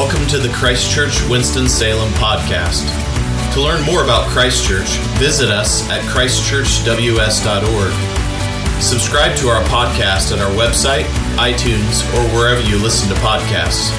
Welcome 0.00 0.24
to 0.28 0.38
the 0.38 0.48
Christchurch 0.48 1.20
Winston-Salem 1.28 2.10
podcast. 2.14 2.88
To 3.52 3.60
learn 3.60 3.84
more 3.84 4.02
about 4.02 4.30
Christchurch, 4.30 4.88
visit 5.18 5.50
us 5.50 5.86
at 5.90 6.00
christchurchws.org. 6.04 8.82
Subscribe 8.82 9.36
to 9.36 9.48
our 9.48 9.62
podcast 9.64 10.32
at 10.32 10.38
our 10.38 10.50
website, 10.52 11.04
iTunes, 11.36 12.02
or 12.14 12.22
wherever 12.34 12.62
you 12.62 12.78
listen 12.82 13.10
to 13.10 13.14
podcasts. 13.16 13.90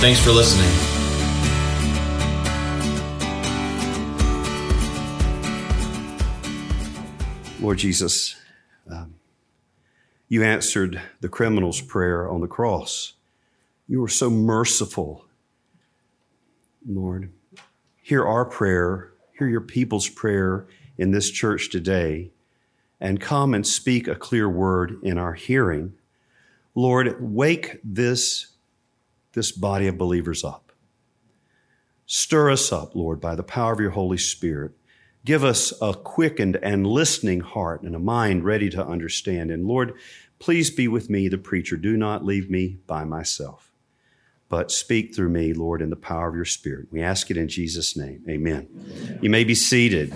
Thanks 0.00 0.20
for 0.20 0.30
listening. 0.30 0.70
Lord 7.60 7.76
Jesus, 7.76 8.36
um, 8.90 9.16
you 10.28 10.42
answered 10.42 11.02
the 11.20 11.28
criminal's 11.28 11.82
prayer 11.82 12.26
on 12.26 12.40
the 12.40 12.48
cross. 12.48 13.13
You 13.86 14.00
were 14.00 14.08
so 14.08 14.30
merciful, 14.30 15.26
Lord. 16.86 17.32
Hear 18.00 18.24
our 18.24 18.46
prayer, 18.46 19.12
hear 19.38 19.46
your 19.46 19.60
people's 19.60 20.08
prayer 20.08 20.66
in 20.96 21.10
this 21.10 21.30
church 21.30 21.70
today, 21.70 22.30
and 22.98 23.20
come 23.20 23.52
and 23.52 23.66
speak 23.66 24.08
a 24.08 24.14
clear 24.14 24.48
word 24.48 24.96
in 25.02 25.18
our 25.18 25.34
hearing. 25.34 25.94
Lord, 26.74 27.16
wake 27.20 27.78
this, 27.84 28.52
this 29.32 29.52
body 29.52 29.86
of 29.86 29.98
believers 29.98 30.44
up. 30.44 30.72
Stir 32.06 32.50
us 32.50 32.72
up, 32.72 32.94
Lord, 32.94 33.20
by 33.20 33.34
the 33.34 33.42
power 33.42 33.74
of 33.74 33.80
your 33.80 33.90
Holy 33.90 34.18
Spirit. 34.18 34.72
Give 35.26 35.44
us 35.44 35.74
a 35.82 35.92
quickened 35.92 36.56
and 36.56 36.86
listening 36.86 37.40
heart 37.40 37.82
and 37.82 37.94
a 37.94 37.98
mind 37.98 38.44
ready 38.44 38.70
to 38.70 38.86
understand. 38.86 39.50
And 39.50 39.66
Lord, 39.66 39.92
please 40.38 40.70
be 40.70 40.88
with 40.88 41.10
me, 41.10 41.28
the 41.28 41.38
preacher. 41.38 41.76
Do 41.76 41.96
not 41.96 42.24
leave 42.24 42.50
me 42.50 42.78
by 42.86 43.04
myself 43.04 43.73
but 44.48 44.70
speak 44.70 45.14
through 45.14 45.30
me, 45.30 45.52
Lord, 45.52 45.82
in 45.82 45.90
the 45.90 45.96
power 45.96 46.28
of 46.28 46.34
your 46.34 46.44
Spirit. 46.44 46.88
We 46.90 47.02
ask 47.02 47.30
it 47.30 47.36
in 47.36 47.48
Jesus' 47.48 47.96
name. 47.96 48.22
Amen. 48.28 48.68
Amen. 48.72 49.18
You 49.22 49.30
may 49.30 49.44
be 49.44 49.54
seated. 49.54 50.14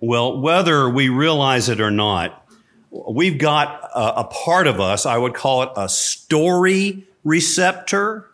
Well, 0.00 0.40
whether 0.40 0.88
we 0.88 1.10
realize 1.10 1.68
it 1.68 1.80
or 1.80 1.92
not, 1.92 2.44
we've 2.90 3.38
got 3.38 3.88
a, 3.94 4.20
a 4.20 4.24
part 4.24 4.66
of 4.66 4.80
us, 4.80 5.06
I 5.06 5.16
would 5.16 5.34
call 5.34 5.62
it 5.62 5.70
a 5.76 5.88
story 5.88 7.06
receptor 7.22 8.28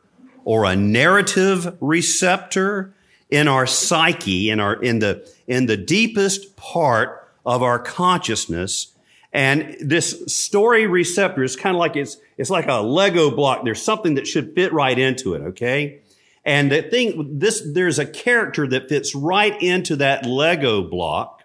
or 0.44 0.64
a 0.64 0.74
narrative 0.74 1.76
receptor 1.82 2.94
in 3.28 3.48
our 3.48 3.66
psyche, 3.66 4.48
in 4.48 4.60
our, 4.60 4.82
in 4.82 5.00
the, 5.00 5.30
in 5.46 5.66
the 5.66 5.76
deepest 5.76 6.56
part 6.56 7.27
of 7.48 7.62
our 7.62 7.78
consciousness. 7.78 8.92
And 9.32 9.74
this 9.80 10.22
story 10.26 10.86
receptor 10.86 11.42
is 11.42 11.56
kind 11.56 11.74
of 11.74 11.80
like 11.80 11.96
it's, 11.96 12.18
it's 12.36 12.50
like 12.50 12.66
a 12.68 12.82
Lego 12.82 13.30
block. 13.30 13.64
There's 13.64 13.80
something 13.80 14.16
that 14.16 14.26
should 14.26 14.54
fit 14.54 14.70
right 14.70 14.98
into 14.98 15.32
it, 15.32 15.40
okay? 15.40 16.00
And 16.44 16.70
the 16.70 16.82
thing, 16.82 17.38
this, 17.38 17.62
there's 17.72 17.98
a 17.98 18.04
character 18.04 18.66
that 18.68 18.90
fits 18.90 19.14
right 19.14 19.60
into 19.62 19.96
that 19.96 20.26
Lego 20.26 20.82
block, 20.82 21.42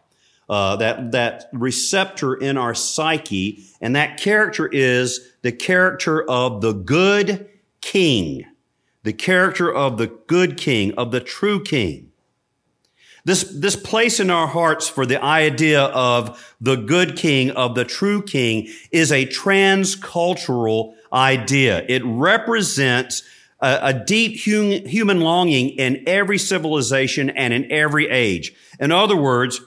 uh, 0.50 0.76
that, 0.76 1.14
that 1.14 1.46
receptor 1.54 2.34
in 2.34 2.58
our 2.58 2.76
psyche. 2.76 3.64
And 3.80 3.96
that 3.96 4.20
character 4.20 4.68
is 4.68 5.32
the 5.42 5.54
character 5.54 6.30
of 6.30 6.60
the 6.60 6.74
good 6.74 7.50
king, 7.80 8.46
the 9.04 9.14
character 9.14 9.74
of 9.74 9.98
the 9.98 10.08
good 10.28 10.58
king, 10.58 10.94
of 10.96 11.12
the 11.12 11.22
true 11.22 11.64
king. 11.64 12.13
This, 13.26 13.44
this 13.44 13.78
place 13.78 14.20
in 14.20 14.30
our 14.30 14.48
hearts 14.48 14.90
for 14.90 15.06
the 15.06 15.24
idea 15.24 15.84
of 15.84 16.56
the 16.60 16.76
good 16.76 17.16
king, 17.16 17.52
of 17.52 17.74
the 17.74 17.86
true 17.86 18.22
king, 18.22 18.68
is 18.92 19.12
a 19.12 19.26
transcultural 19.26 20.96
idea. 21.12 21.86
It 21.88 22.02
represents 22.06 23.24
a, 23.62 23.80
a 23.82 23.94
deep 23.94 24.42
hum, 24.44 24.86
human 24.86 25.22
longing 25.22 25.70
in 25.70 26.04
every 26.06 26.38
civilization 26.38 27.30
and 27.30 27.54
in 27.54 27.72
every 27.72 28.10
age. 28.10 28.54
In 28.78 28.92
other 28.92 29.16
words, 29.16 29.62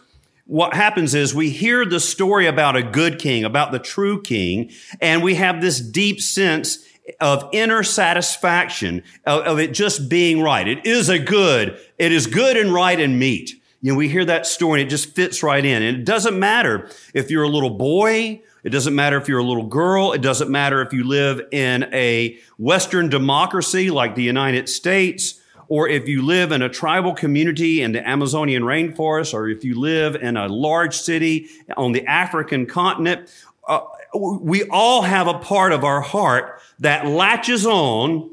what 0.45 0.75
happens 0.75 1.15
is 1.15 1.35
we 1.35 1.51
hear 1.51 1.85
the 1.87 1.99
story 1.99 2.47
about 2.47 2.77
a 2.77 2.83
good 2.83 3.19
king, 3.19 3.43
about 3.43 3.73
the 3.73 3.79
true 3.79 4.21
king, 4.21 4.71
and 5.01 5.23
we 5.23 5.35
have 5.35 5.61
this 5.61 5.81
deep 5.81 6.21
sense 6.21 6.79
of 7.21 7.49
inner 7.53 7.83
satisfaction 7.83 9.03
of, 9.25 9.43
of, 9.43 9.59
it 9.59 9.73
just 9.73 10.09
being 10.09 10.41
right. 10.41 10.67
It 10.67 10.87
is 10.87 11.09
a 11.09 11.19
good, 11.19 11.79
it 11.99 12.13
is 12.13 12.27
good 12.27 12.57
and 12.57 12.73
right 12.73 12.99
and 12.99 13.19
meet. 13.19 13.53
You 13.81 13.93
know, 13.93 13.99
we 13.99 14.09
hear 14.09 14.25
that 14.25 14.47
story 14.47 14.81
and 14.81 14.89
it 14.89 14.91
just 14.91 15.15
fits 15.15 15.43
right 15.43 15.65
in. 15.65 15.83
And 15.83 15.99
it 15.99 16.05
doesn't 16.05 16.39
matter 16.39 16.91
if 17.15 17.31
you're 17.31 17.45
a 17.45 17.49
little 17.49 17.71
boy. 17.71 18.43
It 18.65 18.71
doesn't 18.71 18.95
matter 18.95 19.17
if 19.17 19.29
you're 19.29 19.39
a 19.39 19.45
little 19.45 19.67
girl. 19.67 20.13
It 20.13 20.23
doesn't 20.23 20.51
matter 20.51 20.83
if 20.83 20.93
you 20.93 21.05
live 21.05 21.41
in 21.53 21.85
a 21.93 22.39
Western 22.59 23.09
democracy 23.09 23.91
like 23.91 24.17
the 24.17 24.25
United 24.25 24.69
States 24.69 25.41
or 25.69 25.89
if 25.89 26.09
you 26.09 26.23
live 26.23 26.53
in 26.53 26.63
a 26.63 26.69
tribal 26.69 27.15
community 27.15 27.83
in 27.83 27.93
the 27.93 28.07
Amazonian 28.07 28.63
rainforest, 28.63 29.35
or 29.35 29.49
if 29.49 29.65
you 29.65 29.79
live 29.79 30.15
in 30.15 30.37
a 30.37 30.49
large 30.49 30.97
city 30.97 31.49
on 31.77 31.93
the 31.93 32.07
African 32.07 32.67
continent, 32.67 33.29
uh, 33.67 33.81
we 34.15 34.65
all 34.65 35.03
have 35.03 35.27
a 35.27 35.39
part 35.39 35.73
of 35.73 35.85
our 35.85 36.01
heart 36.01 36.61
that 36.79 37.07
latches 37.07 37.67
on 37.67 38.31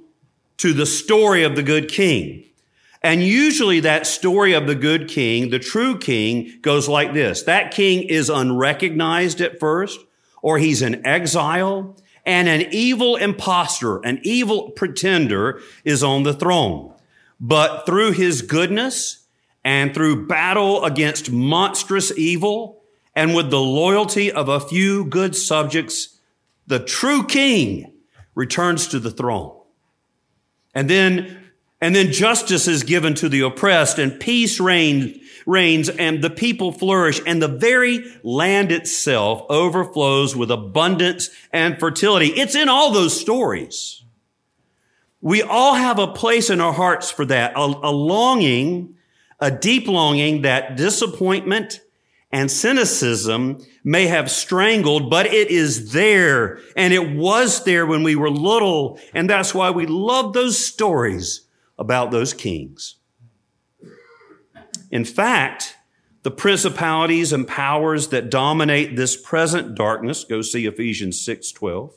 to 0.57 0.73
the 0.73 0.85
story 0.85 1.44
of 1.44 1.56
the 1.56 1.63
good 1.63 1.89
king. 1.89 2.44
And 3.01 3.22
usually 3.22 3.81
that 3.81 4.07
story 4.07 4.53
of 4.53 4.66
the 4.66 4.75
good 4.75 5.09
king, 5.09 5.50
the 5.50 5.59
true 5.59 5.97
king, 5.97 6.59
goes 6.61 6.88
like 6.88 7.13
this. 7.13 7.44
That 7.44 7.72
king 7.72 8.03
is 8.03 8.29
unrecognized 8.29 9.41
at 9.41 9.59
first, 9.59 10.00
or 10.41 10.57
he's 10.57 10.81
in 10.81 11.06
exile, 11.06 11.97
and 12.25 12.47
an 12.47 12.67
evil 12.72 13.17
impostor, 13.17 13.97
an 14.05 14.22
evil 14.23 14.72
pretender 14.72 15.59
is 15.84 16.01
on 16.01 16.23
the 16.23 16.34
throne. 16.34 16.94
But 17.41 17.85
through 17.85 18.13
his 18.13 18.41
goodness 18.41 19.25
and 19.66 19.94
through 19.94 20.28
battle 20.28 20.85
against 20.85 21.29
monstrous 21.29 22.17
evil, 22.17 22.83
and 23.16 23.35
with 23.35 23.50
the 23.50 23.59
loyalty 23.59 24.31
of 24.31 24.50
a 24.50 24.59
few 24.59 25.06
good 25.06 25.35
subjects, 25.35 26.19
the 26.68 26.79
true 26.79 27.25
king 27.25 27.94
returns 28.35 28.88
to 28.88 29.00
the 29.00 29.12
throne. 29.12 29.56
And 30.74 30.90
then, 30.90 31.52
and 31.79 31.96
then 31.96 32.12
justice 32.12 32.68
is 32.68 32.84
given 32.84 33.13
to 33.16 33.29
the 33.29 33.41
oppressed 33.41 34.00
and 34.00 34.19
peace 34.19 34.59
reigns, 34.59 35.18
reigns 35.46 35.90
and 35.90 36.23
the 36.23 36.29
people 36.29 36.72
flourish 36.72 37.22
and 37.28 37.41
the 37.41 37.47
very 37.47 38.06
land 38.23 38.72
itself 38.72 39.46
overflows 39.50 40.35
with 40.35 40.50
abundance 40.50 41.29
and 41.52 41.79
fertility. 41.79 42.28
It's 42.28 42.56
in 42.56 42.69
all 42.69 42.91
those 42.91 43.19
stories. 43.19 44.03
We 45.22 45.41
all 45.41 45.75
have 45.75 46.00
a 46.00 46.07
place 46.07 46.50
in 46.50 46.59
our 46.59 46.73
hearts 46.73 47.12
for 47.12 47.25
that, 47.25 47.53
a, 47.56 47.59
a 47.59 47.91
longing, 47.91 48.96
a 49.40 49.52
deep 49.52 49.88
longing 49.88 50.41
that 50.41 50.75
disappointment 50.75 51.79
and 52.34 52.50
cynicism 52.50 53.64
may 53.84 54.08
have 54.08 54.30
strangled, 54.30 55.08
but 55.08 55.28
it 55.28 55.52
is 55.52 55.94
there. 55.94 56.60
And 56.76 56.92
it 56.92 57.12
was 57.16 57.64
there 57.64 57.86
when 57.86 58.02
we 58.02 58.16
were 58.16 58.32
little. 58.32 59.00
And 59.14 59.30
that's 59.30 59.54
why 59.54 59.70
we 59.70 59.86
love 59.86 60.34
those 60.34 60.58
stories 60.58 61.42
about 61.78 62.10
those 62.10 62.34
kings. 62.34 62.96
In 64.90 65.06
fact, 65.06 65.76
the 66.24 66.32
principalities 66.32 67.32
and 67.32 67.48
powers 67.48 68.08
that 68.08 68.32
dominate 68.32 68.96
this 68.96 69.16
present 69.16 69.76
darkness, 69.76 70.24
go 70.24 70.42
see 70.42 70.66
Ephesians 70.66 71.24
6 71.24 71.52
12. 71.52 71.94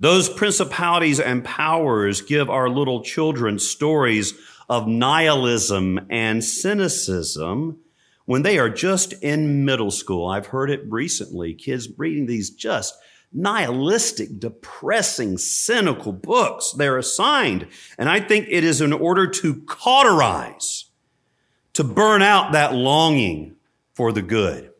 Those 0.00 0.28
principalities 0.30 1.20
and 1.20 1.44
powers 1.44 2.22
give 2.22 2.48
our 2.48 2.70
little 2.70 3.02
children 3.02 3.58
stories 3.58 4.32
of 4.68 4.86
nihilism 4.86 6.06
and 6.08 6.42
cynicism 6.42 7.80
when 8.26 8.42
they 8.42 8.58
are 8.58 8.68
just 8.68 9.12
in 9.14 9.64
middle 9.64 9.90
school. 9.90 10.28
I've 10.28 10.48
heard 10.48 10.70
it 10.70 10.82
recently, 10.88 11.54
kids 11.54 11.88
reading 11.96 12.26
these 12.26 12.50
just 12.50 12.94
nihilistic, 13.32 14.38
depressing, 14.38 15.38
cynical 15.38 16.12
books 16.12 16.72
they're 16.72 16.98
assigned. 16.98 17.66
And 17.98 18.08
I 18.08 18.20
think 18.20 18.46
it 18.48 18.64
is 18.64 18.80
in 18.80 18.92
order 18.92 19.26
to 19.26 19.62
cauterize, 19.62 20.86
to 21.72 21.84
burn 21.84 22.22
out 22.22 22.52
that 22.52 22.74
longing 22.74 23.56
for 23.94 24.12
the 24.12 24.22
good. 24.22 24.72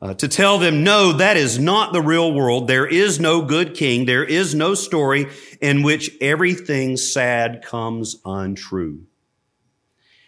Uh, 0.00 0.12
to 0.12 0.28
tell 0.28 0.58
them, 0.58 0.84
no, 0.84 1.12
that 1.12 1.38
is 1.38 1.58
not 1.58 1.92
the 1.92 2.02
real 2.02 2.32
world. 2.32 2.68
There 2.68 2.86
is 2.86 3.18
no 3.18 3.40
good 3.40 3.74
king. 3.74 4.04
There 4.04 4.24
is 4.24 4.54
no 4.54 4.74
story 4.74 5.26
in 5.60 5.82
which 5.82 6.10
everything 6.20 6.98
sad 6.98 7.62
comes 7.64 8.16
untrue. 8.24 9.06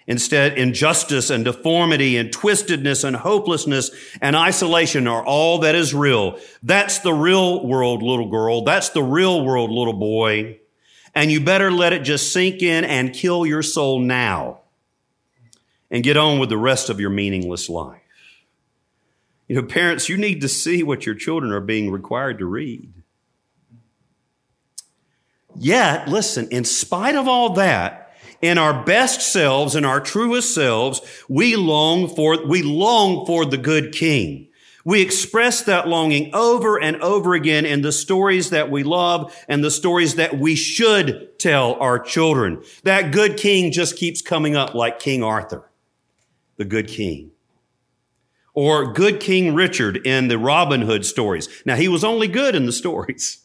Instead, 0.08 0.56
injustice 0.56 1.28
and 1.28 1.44
deformity 1.44 2.16
and 2.16 2.30
twistedness 2.30 3.04
and 3.04 3.14
hopelessness 3.14 3.90
and 4.22 4.34
isolation 4.34 5.06
are 5.06 5.22
all 5.22 5.58
that 5.58 5.74
is 5.74 5.92
real. 5.92 6.38
That's 6.62 7.00
the 7.00 7.12
real 7.12 7.66
world, 7.66 8.02
little 8.02 8.30
girl. 8.30 8.62
That's 8.64 8.88
the 8.88 9.02
real 9.02 9.44
world, 9.44 9.70
little 9.70 9.92
boy. 9.92 10.60
And 11.14 11.30
you 11.30 11.40
better 11.40 11.70
let 11.70 11.92
it 11.92 12.04
just 12.04 12.32
sink 12.32 12.62
in 12.62 12.86
and 12.86 13.12
kill 13.12 13.44
your 13.44 13.62
soul 13.62 14.00
now 14.00 14.60
and 15.90 16.02
get 16.02 16.16
on 16.16 16.38
with 16.38 16.48
the 16.48 16.56
rest 16.56 16.88
of 16.88 17.00
your 17.00 17.10
meaningless 17.10 17.68
life. 17.68 18.00
You 19.46 19.56
know, 19.56 19.62
parents, 19.62 20.08
you 20.08 20.16
need 20.16 20.40
to 20.40 20.48
see 20.48 20.82
what 20.82 21.04
your 21.04 21.16
children 21.16 21.52
are 21.52 21.60
being 21.60 21.90
required 21.90 22.38
to 22.38 22.46
read. 22.46 22.94
Yet, 25.54 26.08
listen, 26.08 26.48
in 26.48 26.64
spite 26.64 27.14
of 27.14 27.28
all 27.28 27.54
that, 27.54 28.07
in 28.40 28.58
our 28.58 28.84
best 28.84 29.20
selves, 29.20 29.74
in 29.74 29.84
our 29.84 30.00
truest 30.00 30.54
selves, 30.54 31.00
we 31.28 31.56
long 31.56 32.08
for, 32.08 32.46
we 32.46 32.62
long 32.62 33.26
for 33.26 33.44
the 33.44 33.58
good 33.58 33.92
king. 33.92 34.48
We 34.84 35.02
express 35.02 35.62
that 35.62 35.86
longing 35.86 36.34
over 36.34 36.80
and 36.80 36.96
over 37.02 37.34
again 37.34 37.66
in 37.66 37.82
the 37.82 37.92
stories 37.92 38.50
that 38.50 38.70
we 38.70 38.84
love 38.84 39.36
and 39.46 39.62
the 39.62 39.70
stories 39.70 40.14
that 40.14 40.38
we 40.38 40.54
should 40.54 41.38
tell 41.38 41.74
our 41.74 41.98
children. 41.98 42.62
That 42.84 43.12
good 43.12 43.36
king 43.36 43.70
just 43.70 43.96
keeps 43.96 44.22
coming 44.22 44.56
up 44.56 44.74
like 44.74 44.98
King 44.98 45.22
Arthur, 45.22 45.68
the 46.56 46.64
good 46.64 46.88
king. 46.88 47.32
Or 48.54 48.92
good 48.92 49.20
King 49.20 49.54
Richard 49.54 50.06
in 50.06 50.28
the 50.28 50.38
Robin 50.38 50.82
Hood 50.82 51.04
stories. 51.04 51.48
Now, 51.66 51.76
he 51.76 51.86
was 51.86 52.02
only 52.02 52.26
good 52.26 52.54
in 52.54 52.66
the 52.66 52.72
stories. 52.72 53.44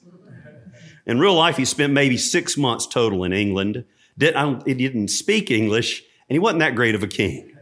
In 1.05 1.19
real 1.19 1.35
life, 1.35 1.57
he 1.57 1.65
spent 1.65 1.93
maybe 1.93 2.17
six 2.17 2.57
months 2.57 2.87
total 2.87 3.23
in 3.23 3.33
England. 3.33 3.83
Did, 4.17 4.35
he 4.65 4.73
didn't 4.73 5.07
speak 5.09 5.49
English, 5.49 6.03
and 6.29 6.35
he 6.35 6.39
wasn't 6.39 6.59
that 6.59 6.75
great 6.75 6.95
of 6.95 7.03
a 7.03 7.07
king. 7.07 7.55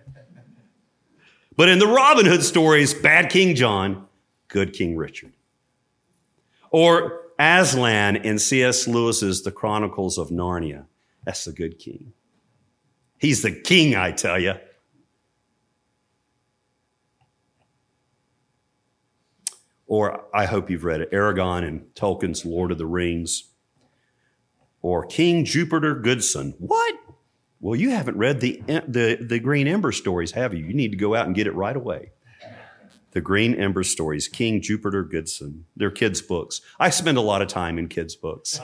But 1.55 1.69
in 1.69 1.79
the 1.79 1.87
Robin 1.87 2.25
Hood 2.25 2.43
stories, 2.43 2.93
bad 2.93 3.29
King 3.29 3.55
John, 3.55 4.07
good 4.47 4.73
King 4.73 4.95
Richard. 4.97 5.33
Or 6.71 7.21
Aslan 7.37 8.17
in 8.17 8.39
C.S. 8.39 8.87
Lewis's 8.87 9.43
The 9.43 9.51
Chronicles 9.51 10.17
of 10.17 10.29
Narnia. 10.29 10.85
That's 11.25 11.45
the 11.45 11.51
good 11.51 11.77
king. 11.79 12.13
He's 13.17 13.41
the 13.41 13.51
king, 13.51 13.95
I 13.95 14.11
tell 14.11 14.39
you. 14.39 14.53
Or 19.85 20.23
I 20.33 20.45
hope 20.45 20.69
you've 20.69 20.85
read 20.85 21.01
it, 21.01 21.11
Aragorn 21.11 21.67
in 21.67 21.81
Tolkien's 21.95 22.45
Lord 22.45 22.71
of 22.71 22.77
the 22.77 22.85
Rings. 22.85 23.50
Or 24.81 25.05
King 25.05 25.45
Jupiter 25.45 25.95
Goodson. 25.95 26.55
What? 26.59 26.95
Well, 27.59 27.75
you 27.75 27.91
haven't 27.91 28.17
read 28.17 28.39
the, 28.39 28.61
the, 28.65 29.17
the 29.21 29.39
Green 29.39 29.67
Ember 29.67 29.91
stories, 29.91 30.31
have 30.31 30.53
you? 30.53 30.65
You 30.65 30.73
need 30.73 30.91
to 30.91 30.97
go 30.97 31.13
out 31.13 31.27
and 31.27 31.35
get 31.35 31.45
it 31.45 31.53
right 31.53 31.75
away. 31.75 32.11
The 33.11 33.21
Green 33.21 33.53
Ember 33.53 33.83
stories, 33.83 34.27
King 34.27 34.61
Jupiter 34.61 35.03
Goodson. 35.03 35.65
They're 35.75 35.91
kids' 35.91 36.21
books. 36.21 36.61
I 36.79 36.89
spend 36.89 37.17
a 37.17 37.21
lot 37.21 37.41
of 37.41 37.49
time 37.49 37.77
in 37.77 37.87
kids' 37.87 38.15
books. 38.15 38.59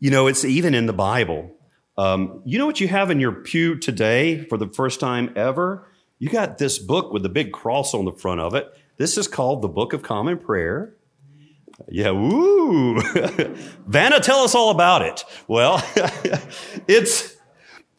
You 0.00 0.10
know, 0.10 0.26
it's 0.26 0.44
even 0.44 0.74
in 0.74 0.86
the 0.86 0.92
Bible. 0.94 1.54
Um, 1.98 2.42
you 2.46 2.58
know 2.58 2.66
what 2.66 2.80
you 2.80 2.88
have 2.88 3.10
in 3.10 3.20
your 3.20 3.32
pew 3.32 3.76
today 3.76 4.42
for 4.46 4.56
the 4.56 4.68
first 4.68 5.00
time 5.00 5.32
ever? 5.36 5.86
You 6.18 6.30
got 6.30 6.58
this 6.58 6.78
book 6.78 7.12
with 7.12 7.22
the 7.22 7.28
big 7.28 7.52
cross 7.52 7.94
on 7.94 8.06
the 8.06 8.12
front 8.12 8.40
of 8.40 8.54
it. 8.54 8.74
This 8.96 9.18
is 9.18 9.28
called 9.28 9.60
the 9.62 9.68
Book 9.68 9.92
of 9.92 10.02
Common 10.02 10.38
Prayer. 10.38 10.94
Yeah, 11.88 12.10
woo. 12.10 13.00
Vanna, 13.86 14.20
tell 14.20 14.40
us 14.40 14.54
all 14.54 14.70
about 14.70 15.02
it. 15.02 15.24
Well, 15.48 15.82
it's 16.86 17.36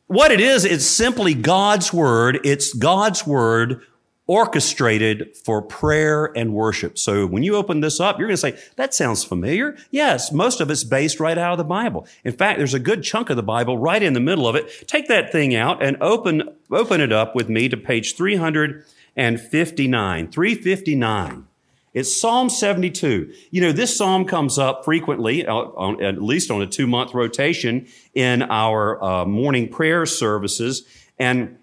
what 0.07 0.31
it 0.31 0.41
is, 0.41 0.65
it's 0.65 0.85
simply 0.85 1.33
God's 1.33 1.93
word. 1.93 2.39
It's 2.43 2.73
God's 2.73 3.25
word 3.25 3.81
orchestrated 4.27 5.35
for 5.35 5.61
prayer 5.61 6.31
and 6.37 6.53
worship. 6.53 6.97
So 6.97 7.25
when 7.25 7.43
you 7.43 7.55
open 7.55 7.81
this 7.81 7.99
up, 7.99 8.17
you're 8.17 8.27
going 8.27 8.35
to 8.35 8.41
say, 8.41 8.57
that 8.77 8.93
sounds 8.93 9.23
familiar. 9.23 9.75
Yes, 9.89 10.31
most 10.31 10.61
of 10.61 10.69
it's 10.69 10.83
based 10.83 11.19
right 11.19 11.37
out 11.37 11.51
of 11.51 11.57
the 11.57 11.63
Bible. 11.63 12.07
In 12.23 12.31
fact, 12.31 12.57
there's 12.57 12.73
a 12.73 12.79
good 12.79 13.03
chunk 13.03 13.29
of 13.29 13.35
the 13.35 13.43
Bible 13.43 13.77
right 13.77 14.01
in 14.01 14.13
the 14.13 14.19
middle 14.19 14.47
of 14.47 14.55
it. 14.55 14.87
Take 14.87 15.07
that 15.07 15.31
thing 15.31 15.53
out 15.53 15.83
and 15.83 15.97
open, 16.01 16.43
open 16.71 17.01
it 17.01 17.11
up 17.11 17.35
with 17.35 17.49
me 17.49 17.67
to 17.67 17.75
page 17.75 18.15
300 18.15 18.85
and 19.17 19.39
59. 19.39 20.31
359. 20.31 21.47
It's 21.93 22.19
Psalm 22.19 22.49
72. 22.49 23.33
You 23.51 23.61
know, 23.61 23.73
this 23.73 23.97
psalm 23.97 24.25
comes 24.25 24.57
up 24.57 24.85
frequently, 24.85 25.45
uh, 25.45 25.53
on, 25.53 26.01
at 26.01 26.21
least 26.21 26.49
on 26.49 26.61
a 26.61 26.67
two 26.67 26.87
month 26.87 27.13
rotation 27.13 27.87
in 28.13 28.43
our 28.43 29.03
uh, 29.03 29.25
morning 29.25 29.67
prayer 29.67 30.05
services. 30.05 30.83
And 31.19 31.57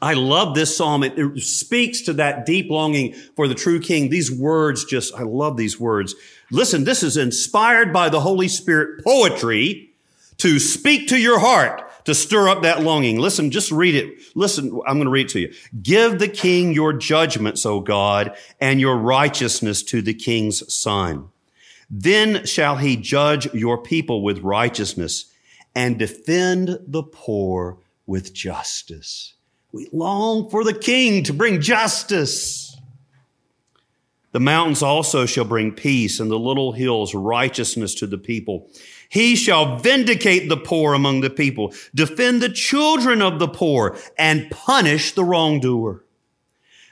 I 0.00 0.14
love 0.14 0.54
this 0.54 0.74
psalm. 0.74 1.02
It, 1.02 1.18
it, 1.18 1.42
speaks 1.42 2.00
to 2.02 2.14
that 2.14 2.46
deep 2.46 2.70
longing 2.70 3.12
for 3.36 3.48
the 3.48 3.54
true 3.54 3.80
king. 3.80 4.08
These 4.08 4.32
words 4.32 4.84
just, 4.86 5.14
I 5.14 5.24
love 5.24 5.58
these 5.58 5.78
words. 5.78 6.14
Listen, 6.50 6.84
this 6.84 7.02
is 7.02 7.18
inspired 7.18 7.92
by 7.92 8.08
the 8.08 8.20
Holy 8.20 8.48
Spirit 8.48 9.04
poetry 9.04 9.90
to 10.38 10.58
speak 10.58 11.08
to 11.08 11.18
your 11.18 11.38
heart 11.38 11.89
to 12.04 12.14
stir 12.14 12.48
up 12.48 12.62
that 12.62 12.82
longing. 12.82 13.18
Listen, 13.18 13.50
just 13.50 13.70
read 13.70 13.94
it. 13.94 14.18
Listen, 14.34 14.80
I'm 14.86 14.96
going 14.96 15.04
to 15.04 15.10
read 15.10 15.26
it 15.26 15.32
to 15.32 15.40
you. 15.40 15.54
Give 15.82 16.18
the 16.18 16.28
king 16.28 16.72
your 16.72 16.92
judgments, 16.92 17.64
O 17.66 17.80
God, 17.80 18.36
and 18.60 18.80
your 18.80 18.96
righteousness 18.96 19.82
to 19.84 20.02
the 20.02 20.14
king's 20.14 20.72
son. 20.72 21.28
Then 21.90 22.46
shall 22.46 22.76
he 22.76 22.96
judge 22.96 23.52
your 23.52 23.78
people 23.78 24.22
with 24.22 24.40
righteousness 24.40 25.26
and 25.74 25.98
defend 25.98 26.78
the 26.86 27.02
poor 27.02 27.78
with 28.06 28.32
justice. 28.32 29.34
We 29.72 29.88
long 29.92 30.50
for 30.50 30.64
the 30.64 30.74
king 30.74 31.24
to 31.24 31.32
bring 31.32 31.60
justice. 31.60 32.76
The 34.32 34.40
mountains 34.40 34.82
also 34.82 35.26
shall 35.26 35.44
bring 35.44 35.72
peace 35.72 36.20
and 36.20 36.30
the 36.30 36.38
little 36.38 36.72
hills 36.72 37.14
righteousness 37.14 37.94
to 37.96 38.06
the 38.06 38.18
people. 38.18 38.68
He 39.10 39.34
shall 39.34 39.76
vindicate 39.76 40.48
the 40.48 40.56
poor 40.56 40.94
among 40.94 41.20
the 41.20 41.30
people, 41.30 41.74
defend 41.92 42.40
the 42.40 42.48
children 42.48 43.20
of 43.20 43.40
the 43.40 43.48
poor, 43.48 43.98
and 44.16 44.48
punish 44.52 45.12
the 45.12 45.24
wrongdoer. 45.24 46.04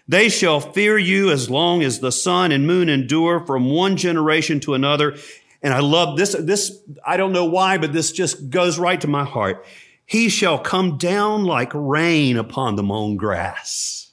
They 0.09 0.29
shall 0.29 0.59
fear 0.59 0.99
you 0.99 1.31
as 1.31 1.49
long 1.49 1.85
as 1.85 2.01
the 2.01 2.11
sun 2.11 2.51
and 2.51 2.67
moon 2.67 2.89
endure 2.89 3.47
from 3.47 3.71
one 3.71 3.97
generation 3.97 4.59
to 4.61 4.75
another. 4.75 5.17
And 5.63 5.73
I 5.73 5.79
love 5.79 6.17
this. 6.17 6.35
This, 6.37 6.77
I 7.07 7.17
don't 7.17 7.33
know 7.33 7.45
why, 7.45 7.79
but 7.79 7.93
this 7.93 8.11
just 8.11 8.51
goes 8.51 8.81
right 8.81 9.01
to 9.01 9.07
my 9.07 9.25
heart. 9.25 9.65
He 10.05 10.29
shall 10.29 10.59
come 10.59 10.99
down 10.99 11.45
like 11.45 11.71
rain 11.73 12.37
upon 12.37 12.75
the 12.75 12.83
mown 12.83 13.17
grass, 13.17 14.11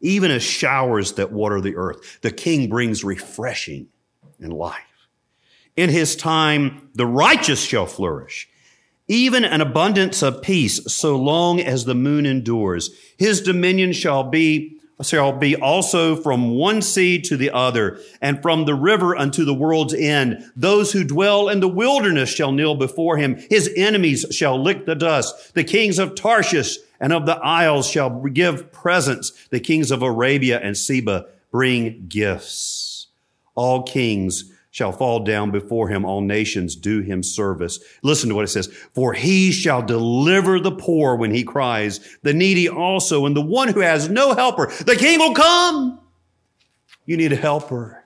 even 0.00 0.30
as 0.30 0.44
showers 0.44 1.14
that 1.14 1.32
water 1.32 1.60
the 1.60 1.74
earth. 1.74 2.20
The 2.20 2.30
king 2.30 2.68
brings 2.68 3.02
refreshing 3.02 3.88
and 4.38 4.52
life. 4.52 4.87
In 5.78 5.90
his 5.90 6.16
time, 6.16 6.90
the 6.96 7.06
righteous 7.06 7.62
shall 7.62 7.86
flourish, 7.86 8.48
even 9.06 9.44
an 9.44 9.60
abundance 9.60 10.24
of 10.24 10.42
peace, 10.42 10.80
so 10.92 11.14
long 11.14 11.60
as 11.60 11.84
the 11.84 11.94
moon 11.94 12.26
endures. 12.26 12.90
His 13.16 13.40
dominion 13.40 13.92
shall 13.92 14.24
be 14.24 14.74
shall 15.04 15.30
be 15.30 15.54
also 15.54 16.16
from 16.16 16.50
one 16.56 16.82
sea 16.82 17.20
to 17.20 17.36
the 17.36 17.52
other, 17.52 18.00
and 18.20 18.42
from 18.42 18.64
the 18.64 18.74
river 18.74 19.16
unto 19.16 19.44
the 19.44 19.54
world's 19.54 19.94
end. 19.94 20.44
Those 20.56 20.90
who 20.90 21.04
dwell 21.04 21.48
in 21.48 21.60
the 21.60 21.68
wilderness 21.68 22.28
shall 22.28 22.50
kneel 22.50 22.74
before 22.74 23.16
him. 23.16 23.36
His 23.48 23.70
enemies 23.76 24.26
shall 24.32 24.60
lick 24.60 24.84
the 24.84 24.96
dust. 24.96 25.54
The 25.54 25.62
kings 25.62 26.00
of 26.00 26.16
Tarshish 26.16 26.76
and 26.98 27.12
of 27.12 27.24
the 27.24 27.36
isles 27.36 27.88
shall 27.88 28.10
give 28.10 28.72
presents. 28.72 29.30
The 29.50 29.60
kings 29.60 29.92
of 29.92 30.02
Arabia 30.02 30.58
and 30.58 30.76
Seba 30.76 31.26
bring 31.52 32.06
gifts. 32.08 33.06
All 33.54 33.84
kings 33.84 34.52
shall 34.78 34.92
fall 34.92 35.24
down 35.24 35.50
before 35.50 35.88
him. 35.88 36.04
All 36.04 36.20
nations 36.20 36.76
do 36.76 37.00
him 37.00 37.20
service. 37.20 37.80
Listen 38.04 38.28
to 38.28 38.36
what 38.36 38.44
it 38.44 38.48
says. 38.48 38.68
For 38.94 39.12
he 39.12 39.50
shall 39.50 39.82
deliver 39.82 40.60
the 40.60 40.70
poor 40.70 41.16
when 41.16 41.32
he 41.32 41.42
cries, 41.42 42.16
the 42.22 42.32
needy 42.32 42.68
also, 42.68 43.26
and 43.26 43.36
the 43.36 43.40
one 43.40 43.66
who 43.66 43.80
has 43.80 44.08
no 44.08 44.36
helper. 44.36 44.70
The 44.86 44.94
king 44.94 45.18
will 45.18 45.34
come. 45.34 45.98
You 47.06 47.16
need 47.16 47.32
a 47.32 47.36
helper. 47.36 48.04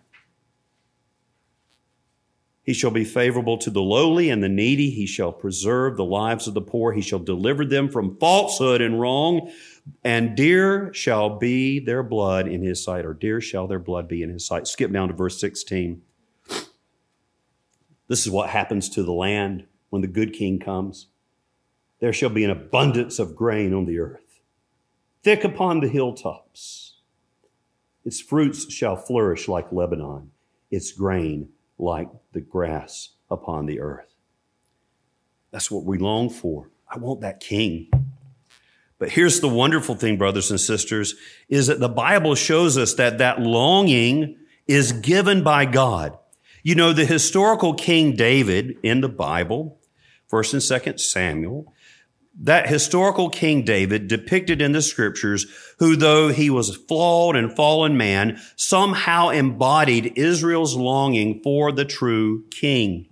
He 2.63 2.73
shall 2.73 2.91
be 2.91 3.05
favorable 3.05 3.59
to 3.59 3.69
the 3.69 3.83
lowly 3.83 4.31
and 4.31 4.43
the 4.43 4.49
needy. 4.49 4.89
He 4.89 5.05
shall 5.05 5.31
preserve 5.31 5.99
the 5.99 6.07
lives 6.07 6.49
of 6.49 6.55
the 6.55 6.63
poor. 6.63 6.93
He 6.93 7.03
shall 7.03 7.19
deliver 7.19 7.67
them 7.67 7.91
from 7.91 8.17
falsehood 8.17 8.81
and 8.81 8.99
wrong. 8.99 9.53
And 10.05 10.35
dear 10.35 10.91
shall 10.95 11.39
be 11.39 11.81
their 11.81 12.03
blood 12.03 12.49
in 12.49 12.63
his 12.63 12.83
sight, 12.83 13.05
or 13.05 13.13
dear 13.13 13.43
shall 13.43 13.67
their 13.67 13.79
blood 13.79 14.09
be 14.09 14.23
in 14.23 14.31
his 14.31 14.47
sight. 14.47 14.67
Skip 14.67 14.91
down 14.91 15.09
to 15.09 15.15
verse 15.15 15.39
16. 15.39 16.01
This 18.13 18.27
is 18.27 18.31
what 18.31 18.51
happens 18.51 18.91
to 18.91 19.03
the 19.03 19.11
land 19.11 19.65
when 19.89 20.03
the 20.03 20.07
good 20.07 20.35
king 20.35 20.59
comes. 20.59 21.07
There 21.99 22.13
shall 22.13 22.29
be 22.29 22.45
an 22.45 22.51
abundance 22.51 23.19
of 23.19 23.35
grain 23.35 23.73
on 23.73 23.87
the 23.87 24.01
earth, 24.01 24.43
thick 25.23 25.45
upon 25.45 25.81
the 25.81 25.89
hilltops. 25.89 26.97
Its 28.05 28.21
fruits 28.21 28.71
shall 28.71 28.97
flourish 28.97 29.49
like 29.49 29.73
Lebanon, 29.73 30.31
its 30.71 30.93
grain 30.93 31.49
like 31.79 32.11
the 32.35 32.43
grass 32.43 33.15
upon 33.31 33.65
the 33.65 33.81
earth. 33.81 34.15
That's 35.51 35.71
what 35.71 35.85
we 35.85 35.97
long 35.97 36.29
for. 36.29 36.69
I 36.87 36.99
want 36.99 37.23
that 37.23 37.41
king. 37.41 37.89
But 38.99 39.09
here's 39.09 39.41
the 39.41 39.49
wonderful 39.49 39.95
thing, 39.95 40.19
brothers 40.19 40.51
and 40.51 40.61
sisters, 40.61 41.15
is 41.49 41.69
that 41.69 41.81
the 41.81 41.89
Bible 41.89 42.35
shows 42.35 42.77
us 42.77 42.93
that 42.97 43.17
that 43.17 43.41
longing 43.41 44.37
is 44.67 44.93
given 44.93 45.43
by 45.43 45.65
God. 45.65 46.19
You 46.63 46.77
know, 46.77 46.93
the 46.93 47.05
historical 47.05 47.75
King 47.75 48.15
David 48.15 48.77
in 48.83 49.01
the 49.01 49.09
Bible, 49.09 49.81
1st 50.31 50.53
and 50.53 50.63
2nd 50.63 51.01
Samuel, 51.01 51.73
that 52.41 52.69
historical 52.69 53.29
King 53.29 53.65
David 53.65 54.09
depicted 54.09 54.63
in 54.63 54.73
the 54.73 54.81
scriptures, 54.81 55.47
who 55.79 55.97
though 55.97 56.29
he 56.29 56.49
was 56.51 56.71
a 56.71 56.79
flawed 56.79 57.37
and 57.37 57.55
fallen 57.55 57.97
man, 57.97 58.41
somehow 58.57 59.29
embodied 59.29 60.13
Israel's 60.17 60.77
longing 60.77 61.41
for 61.43 61.73
the 61.73 61.85
true 61.85 62.45
king. 62.51 63.09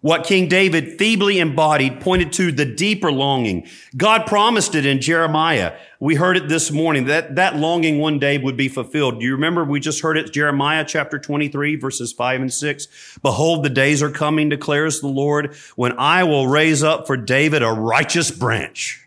What 0.00 0.24
King 0.24 0.48
David 0.48 0.98
feebly 0.98 1.38
embodied 1.38 2.00
pointed 2.00 2.32
to 2.34 2.52
the 2.52 2.64
deeper 2.64 3.10
longing. 3.10 3.66
God 3.96 4.26
promised 4.26 4.74
it 4.74 4.86
in 4.86 5.00
Jeremiah. 5.00 5.76
We 5.98 6.14
heard 6.14 6.36
it 6.36 6.48
this 6.48 6.70
morning 6.70 7.06
that 7.06 7.36
that 7.36 7.56
longing 7.56 7.98
one 7.98 8.18
day 8.18 8.38
would 8.38 8.56
be 8.56 8.68
fulfilled. 8.68 9.20
Do 9.20 9.26
you 9.26 9.32
remember 9.32 9.64
we 9.64 9.80
just 9.80 10.02
heard 10.02 10.18
it 10.18 10.32
Jeremiah 10.32 10.84
chapter 10.86 11.18
23 11.18 11.76
verses 11.76 12.12
5 12.12 12.40
and 12.42 12.52
6? 12.52 13.18
Behold, 13.22 13.64
the 13.64 13.70
days 13.70 14.02
are 14.02 14.10
coming, 14.10 14.48
declares 14.48 15.00
the 15.00 15.08
Lord, 15.08 15.54
when 15.76 15.98
I 15.98 16.24
will 16.24 16.46
raise 16.46 16.82
up 16.82 17.06
for 17.06 17.16
David 17.16 17.62
a 17.62 17.72
righteous 17.72 18.30
branch 18.30 19.06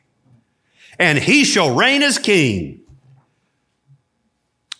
and 1.00 1.18
he 1.18 1.46
shall 1.46 1.74
reign 1.74 2.04
as 2.04 2.18
king 2.18 2.82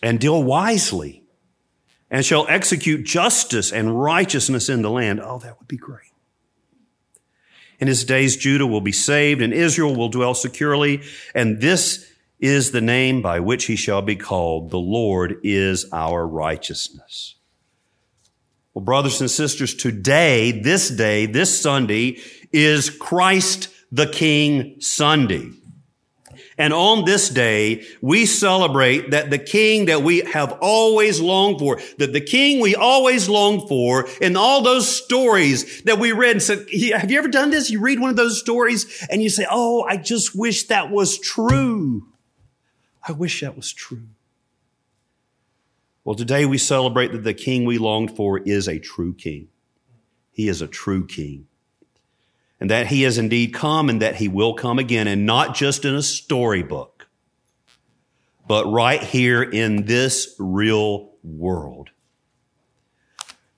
and 0.02 0.20
deal 0.20 0.42
wisely 0.42 1.19
and 2.10 2.24
shall 2.24 2.46
execute 2.48 3.04
justice 3.04 3.72
and 3.72 4.00
righteousness 4.00 4.68
in 4.68 4.82
the 4.82 4.90
land. 4.90 5.20
Oh, 5.22 5.38
that 5.38 5.58
would 5.58 5.68
be 5.68 5.76
great. 5.76 6.12
In 7.78 7.88
his 7.88 8.04
days, 8.04 8.36
Judah 8.36 8.66
will 8.66 8.80
be 8.80 8.92
saved 8.92 9.40
and 9.40 9.54
Israel 9.54 9.96
will 9.96 10.08
dwell 10.08 10.34
securely. 10.34 11.02
And 11.34 11.60
this 11.60 12.10
is 12.38 12.72
the 12.72 12.80
name 12.80 13.22
by 13.22 13.40
which 13.40 13.66
he 13.66 13.76
shall 13.76 14.02
be 14.02 14.16
called. 14.16 14.70
The 14.70 14.78
Lord 14.78 15.36
is 15.42 15.86
our 15.92 16.26
righteousness. 16.26 17.36
Well, 18.74 18.84
brothers 18.84 19.20
and 19.20 19.30
sisters, 19.30 19.74
today, 19.74 20.52
this 20.52 20.90
day, 20.90 21.26
this 21.26 21.60
Sunday 21.60 22.18
is 22.52 22.90
Christ 22.90 23.68
the 23.90 24.06
King 24.06 24.80
Sunday. 24.80 25.50
And 26.60 26.74
on 26.74 27.06
this 27.06 27.30
day, 27.30 27.86
we 28.02 28.26
celebrate 28.26 29.12
that 29.12 29.30
the 29.30 29.38
king 29.38 29.86
that 29.86 30.02
we 30.02 30.20
have 30.20 30.58
always 30.60 31.18
longed 31.18 31.58
for, 31.58 31.80
that 31.96 32.12
the 32.12 32.20
king 32.20 32.60
we 32.60 32.74
always 32.74 33.30
longed 33.30 33.66
for 33.66 34.06
in 34.20 34.36
all 34.36 34.60
those 34.60 34.86
stories 34.86 35.80
that 35.84 35.98
we 35.98 36.12
read 36.12 36.32
and 36.32 36.42
said, 36.42 36.66
have 36.98 37.10
you 37.10 37.16
ever 37.16 37.28
done 37.28 37.48
this? 37.48 37.70
You 37.70 37.80
read 37.80 37.98
one 37.98 38.10
of 38.10 38.16
those 38.16 38.38
stories 38.38 39.06
and 39.10 39.22
you 39.22 39.30
say, 39.30 39.46
Oh, 39.50 39.84
I 39.84 39.96
just 39.96 40.36
wish 40.36 40.66
that 40.66 40.90
was 40.90 41.18
true. 41.18 42.06
I 43.08 43.12
wish 43.12 43.40
that 43.40 43.56
was 43.56 43.72
true. 43.72 44.08
Well, 46.04 46.14
today 46.14 46.44
we 46.44 46.58
celebrate 46.58 47.12
that 47.12 47.24
the 47.24 47.32
king 47.32 47.64
we 47.64 47.78
longed 47.78 48.14
for 48.14 48.38
is 48.38 48.68
a 48.68 48.78
true 48.78 49.14
king. 49.14 49.48
He 50.30 50.46
is 50.46 50.60
a 50.60 50.68
true 50.68 51.06
king 51.06 51.46
and 52.60 52.70
that 52.70 52.88
he 52.88 53.02
has 53.02 53.16
indeed 53.18 53.54
come 53.54 53.88
and 53.88 54.02
that 54.02 54.16
he 54.16 54.28
will 54.28 54.54
come 54.54 54.78
again 54.78 55.08
and 55.08 55.24
not 55.24 55.54
just 55.54 55.84
in 55.84 55.94
a 55.94 56.02
storybook, 56.02 57.08
but 58.46 58.70
right 58.70 59.02
here 59.02 59.42
in 59.42 59.86
this 59.86 60.34
real 60.38 61.12
world. 61.24 61.90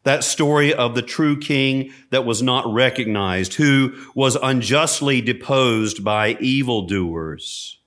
That 0.05 0.25
story 0.25 0.75
of 0.75 0.95
the 0.95 1.03
true 1.03 1.39
king 1.39 1.93
that 2.11 2.25
was 2.25 2.43
not 2.43 2.73
recognized, 2.73 3.55
who 3.55 3.95
was 4.15 4.37
unjustly 4.37 5.21
deposed 5.21 6.03
by 6.03 6.37
evildoers, 6.41 7.79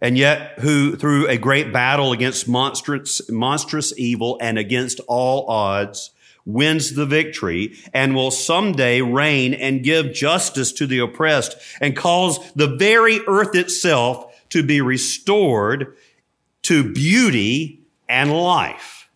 and 0.00 0.16
yet 0.16 0.58
who, 0.60 0.96
through 0.96 1.28
a 1.28 1.38
great 1.38 1.72
battle 1.72 2.12
against 2.12 2.48
monstrous, 2.48 3.28
monstrous 3.30 3.96
evil 3.98 4.38
and 4.40 4.58
against 4.58 5.00
all 5.08 5.48
odds, 5.48 6.10
wins 6.48 6.94
the 6.94 7.04
victory 7.04 7.76
and 7.92 8.14
will 8.14 8.30
someday 8.30 9.02
reign 9.02 9.52
and 9.52 9.84
give 9.84 10.14
justice 10.14 10.72
to 10.72 10.86
the 10.86 10.98
oppressed 10.98 11.54
and 11.78 11.94
cause 11.94 12.40
the 12.54 12.74
very 12.76 13.20
earth 13.28 13.54
itself 13.54 14.34
to 14.48 14.62
be 14.62 14.80
restored 14.80 15.94
to 16.62 16.90
beauty 16.92 17.82
and 18.08 18.32
life. 18.32 19.10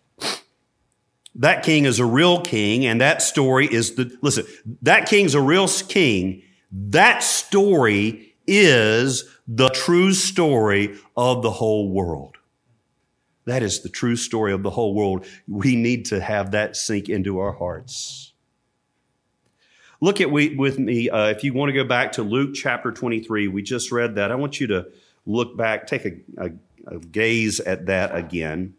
That 1.36 1.62
king 1.62 1.86
is 1.86 1.98
a 1.98 2.04
real 2.04 2.42
king 2.42 2.84
and 2.84 3.00
that 3.00 3.22
story 3.22 3.66
is 3.66 3.94
the, 3.94 4.14
listen, 4.20 4.44
that 4.82 5.06
king's 5.08 5.34
a 5.34 5.40
real 5.40 5.66
king. 5.66 6.42
That 6.70 7.22
story 7.22 8.34
is 8.46 9.24
the 9.48 9.70
true 9.70 10.12
story 10.12 10.98
of 11.16 11.42
the 11.42 11.50
whole 11.50 11.90
world. 11.90 12.36
That 13.44 13.62
is 13.62 13.82
the 13.82 13.88
true 13.88 14.16
story 14.16 14.52
of 14.52 14.62
the 14.62 14.70
whole 14.70 14.94
world. 14.94 15.26
We 15.48 15.76
need 15.76 16.06
to 16.06 16.20
have 16.20 16.52
that 16.52 16.76
sink 16.76 17.08
into 17.08 17.38
our 17.38 17.52
hearts. 17.52 18.32
Look 20.00 20.20
at 20.20 20.30
we, 20.30 20.56
with 20.56 20.78
me, 20.78 21.10
uh, 21.10 21.28
if 21.28 21.44
you 21.44 21.54
want 21.54 21.70
to 21.70 21.72
go 21.72 21.84
back 21.84 22.12
to 22.12 22.22
Luke 22.22 22.54
chapter 22.54 22.90
23, 22.90 23.48
we 23.48 23.62
just 23.62 23.92
read 23.92 24.16
that. 24.16 24.32
I 24.32 24.34
want 24.34 24.60
you 24.60 24.66
to 24.68 24.86
look 25.26 25.56
back, 25.56 25.86
take 25.86 26.04
a, 26.04 26.12
a, 26.38 26.50
a 26.86 26.98
gaze 26.98 27.60
at 27.60 27.86
that 27.86 28.14
again. 28.14 28.74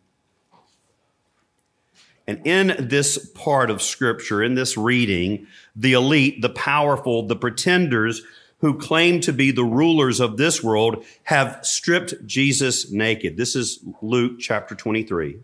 And 2.27 2.45
in 2.45 2.87
this 2.87 3.17
part 3.31 3.69
of 3.69 3.81
Scripture, 3.81 4.41
in 4.41 4.55
this 4.55 4.77
reading, 4.77 5.47
the 5.75 5.93
elite, 5.93 6.41
the 6.41 6.49
powerful, 6.49 7.27
the 7.27 7.35
pretenders, 7.35 8.21
who 8.63 8.77
claim 8.77 9.19
to 9.19 9.33
be 9.33 9.51
the 9.51 9.65
rulers 9.65 10.21
of 10.21 10.37
this 10.37 10.63
world 10.63 11.03
have 11.23 11.59
stripped 11.63 12.25
Jesus 12.25 12.89
naked. 12.89 13.35
This 13.35 13.57
is 13.57 13.83
Luke 14.01 14.39
chapter 14.39 14.73
23. 14.73 15.39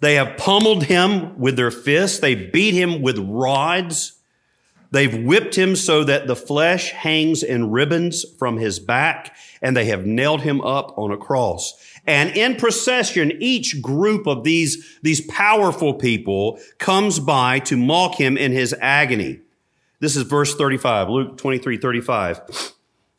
They 0.00 0.16
have 0.16 0.36
pummeled 0.36 0.82
him 0.82 1.38
with 1.38 1.54
their 1.54 1.70
fists. 1.70 2.18
They 2.18 2.34
beat 2.34 2.74
him 2.74 3.00
with 3.00 3.16
rods. 3.20 4.18
They've 4.90 5.24
whipped 5.24 5.54
him 5.54 5.76
so 5.76 6.02
that 6.02 6.26
the 6.26 6.34
flesh 6.34 6.90
hangs 6.90 7.44
in 7.44 7.70
ribbons 7.70 8.24
from 8.40 8.56
his 8.56 8.80
back, 8.80 9.36
and 9.62 9.76
they 9.76 9.84
have 9.84 10.04
nailed 10.04 10.40
him 10.40 10.60
up 10.62 10.98
on 10.98 11.12
a 11.12 11.16
cross. 11.16 11.80
And 12.08 12.36
in 12.36 12.56
procession, 12.56 13.34
each 13.38 13.80
group 13.80 14.26
of 14.26 14.42
these, 14.42 14.98
these 15.02 15.20
powerful 15.28 15.94
people 15.94 16.58
comes 16.78 17.20
by 17.20 17.60
to 17.60 17.76
mock 17.76 18.16
him 18.16 18.36
in 18.36 18.50
his 18.50 18.74
agony. 18.80 19.42
This 20.00 20.14
is 20.14 20.22
verse 20.22 20.54
35, 20.54 21.08
Luke 21.08 21.38
23, 21.38 21.76
35. 21.78 22.74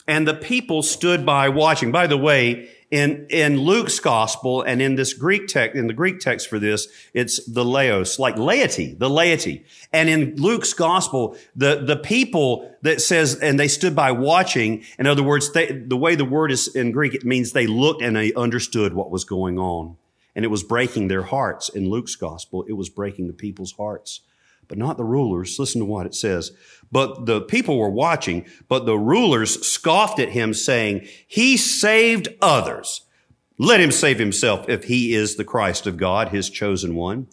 And 0.07 0.27
the 0.27 0.33
people 0.33 0.81
stood 0.81 1.25
by 1.25 1.49
watching. 1.49 1.91
By 1.91 2.07
the 2.07 2.17
way, 2.17 2.69
in, 2.89 3.27
in 3.29 3.59
Luke's 3.59 3.99
gospel 3.99 4.61
and 4.61 4.81
in 4.81 4.95
this 4.95 5.13
Greek 5.13 5.47
text, 5.47 5.75
in 5.75 5.87
the 5.87 5.93
Greek 5.93 6.19
text 6.19 6.47
for 6.47 6.57
this, 6.57 6.87
it's 7.13 7.45
the 7.45 7.65
laos, 7.65 8.17
like 8.17 8.37
laity, 8.37 8.93
the 8.93 9.09
laity. 9.09 9.65
And 9.91 10.09
in 10.09 10.37
Luke's 10.37 10.73
gospel, 10.73 11.35
the, 11.53 11.83
the 11.83 11.97
people 11.97 12.73
that 12.81 13.01
says, 13.01 13.35
and 13.35 13.59
they 13.59 13.67
stood 13.67 13.95
by 13.95 14.13
watching, 14.13 14.83
in 14.97 15.05
other 15.05 15.21
words, 15.21 15.51
they, 15.51 15.67
the 15.67 15.97
way 15.97 16.15
the 16.15 16.25
word 16.25 16.49
is 16.49 16.73
in 16.73 16.93
Greek, 16.93 17.13
it 17.13 17.25
means 17.25 17.51
they 17.51 17.67
looked 17.67 18.01
and 18.01 18.15
they 18.15 18.33
understood 18.33 18.93
what 18.93 19.11
was 19.11 19.25
going 19.25 19.59
on. 19.59 19.97
And 20.33 20.45
it 20.45 20.49
was 20.49 20.63
breaking 20.63 21.09
their 21.09 21.23
hearts. 21.23 21.67
In 21.67 21.89
Luke's 21.89 22.15
gospel, 22.15 22.63
it 22.69 22.73
was 22.73 22.89
breaking 22.89 23.27
the 23.27 23.33
people's 23.33 23.73
hearts 23.73 24.21
but 24.69 24.77
not 24.77 24.95
the 24.95 25.03
rulers. 25.03 25.59
Listen 25.59 25.81
to 25.81 25.85
what 25.85 26.05
it 26.05 26.15
says. 26.15 26.51
But 26.91 27.25
the 27.25 27.41
people 27.41 27.77
were 27.77 27.89
watching, 27.89 28.45
but 28.69 28.85
the 28.85 28.97
rulers 28.97 29.67
scoffed 29.67 30.19
at 30.19 30.29
him 30.29 30.53
saying, 30.53 31.07
he 31.27 31.57
saved 31.57 32.29
others. 32.41 33.01
Let 33.57 33.81
him 33.81 33.91
save 33.91 34.19
himself 34.19 34.69
if 34.69 34.85
he 34.85 35.13
is 35.13 35.35
the 35.35 35.43
Christ 35.43 35.85
of 35.85 35.97
God, 35.97 36.29
his 36.29 36.49
chosen 36.49 36.95
one. 36.95 37.27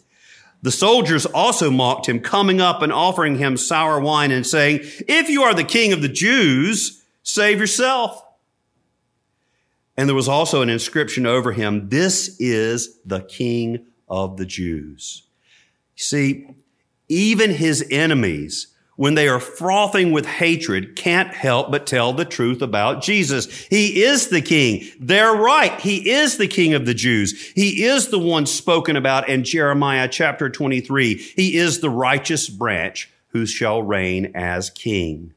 The 0.62 0.72
soldiers 0.72 1.26
also 1.26 1.70
mocked 1.70 2.08
him, 2.08 2.18
coming 2.18 2.60
up 2.60 2.82
and 2.82 2.92
offering 2.92 3.36
him 3.36 3.56
sour 3.56 4.00
wine 4.00 4.32
and 4.32 4.44
saying, 4.44 4.80
if 5.06 5.28
you 5.28 5.44
are 5.44 5.54
the 5.54 5.62
king 5.62 5.92
of 5.92 6.02
the 6.02 6.08
Jews, 6.08 7.04
save 7.22 7.60
yourself. 7.60 8.20
And 9.96 10.08
there 10.08 10.16
was 10.16 10.28
also 10.28 10.62
an 10.62 10.68
inscription 10.68 11.24
over 11.26 11.52
him, 11.52 11.88
this 11.90 12.36
is 12.40 12.98
the 13.04 13.20
king 13.20 13.86
of 14.08 14.36
the 14.36 14.46
Jews. 14.46 15.22
See, 15.94 16.48
even 17.08 17.50
his 17.50 17.86
enemies, 17.90 18.68
when 18.96 19.14
they 19.14 19.28
are 19.28 19.40
frothing 19.40 20.10
with 20.10 20.24
hatred, 20.24 20.96
can't 20.96 21.28
help 21.28 21.70
but 21.70 21.86
tell 21.86 22.12
the 22.12 22.24
truth 22.24 22.62
about 22.62 23.02
Jesus. 23.02 23.46
He 23.66 24.02
is 24.02 24.28
the 24.28 24.40
king. 24.40 24.84
They're 24.98 25.34
right. 25.34 25.78
He 25.80 26.10
is 26.10 26.38
the 26.38 26.48
king 26.48 26.72
of 26.72 26.86
the 26.86 26.94
Jews. 26.94 27.52
He 27.54 27.84
is 27.84 28.08
the 28.08 28.18
one 28.18 28.46
spoken 28.46 28.96
about 28.96 29.28
in 29.28 29.44
Jeremiah 29.44 30.08
chapter 30.08 30.48
23. 30.48 31.14
He 31.14 31.56
is 31.56 31.80
the 31.80 31.90
righteous 31.90 32.48
branch 32.48 33.10
who 33.28 33.44
shall 33.44 33.82
reign 33.82 34.32
as 34.34 34.70
king. 34.70 35.34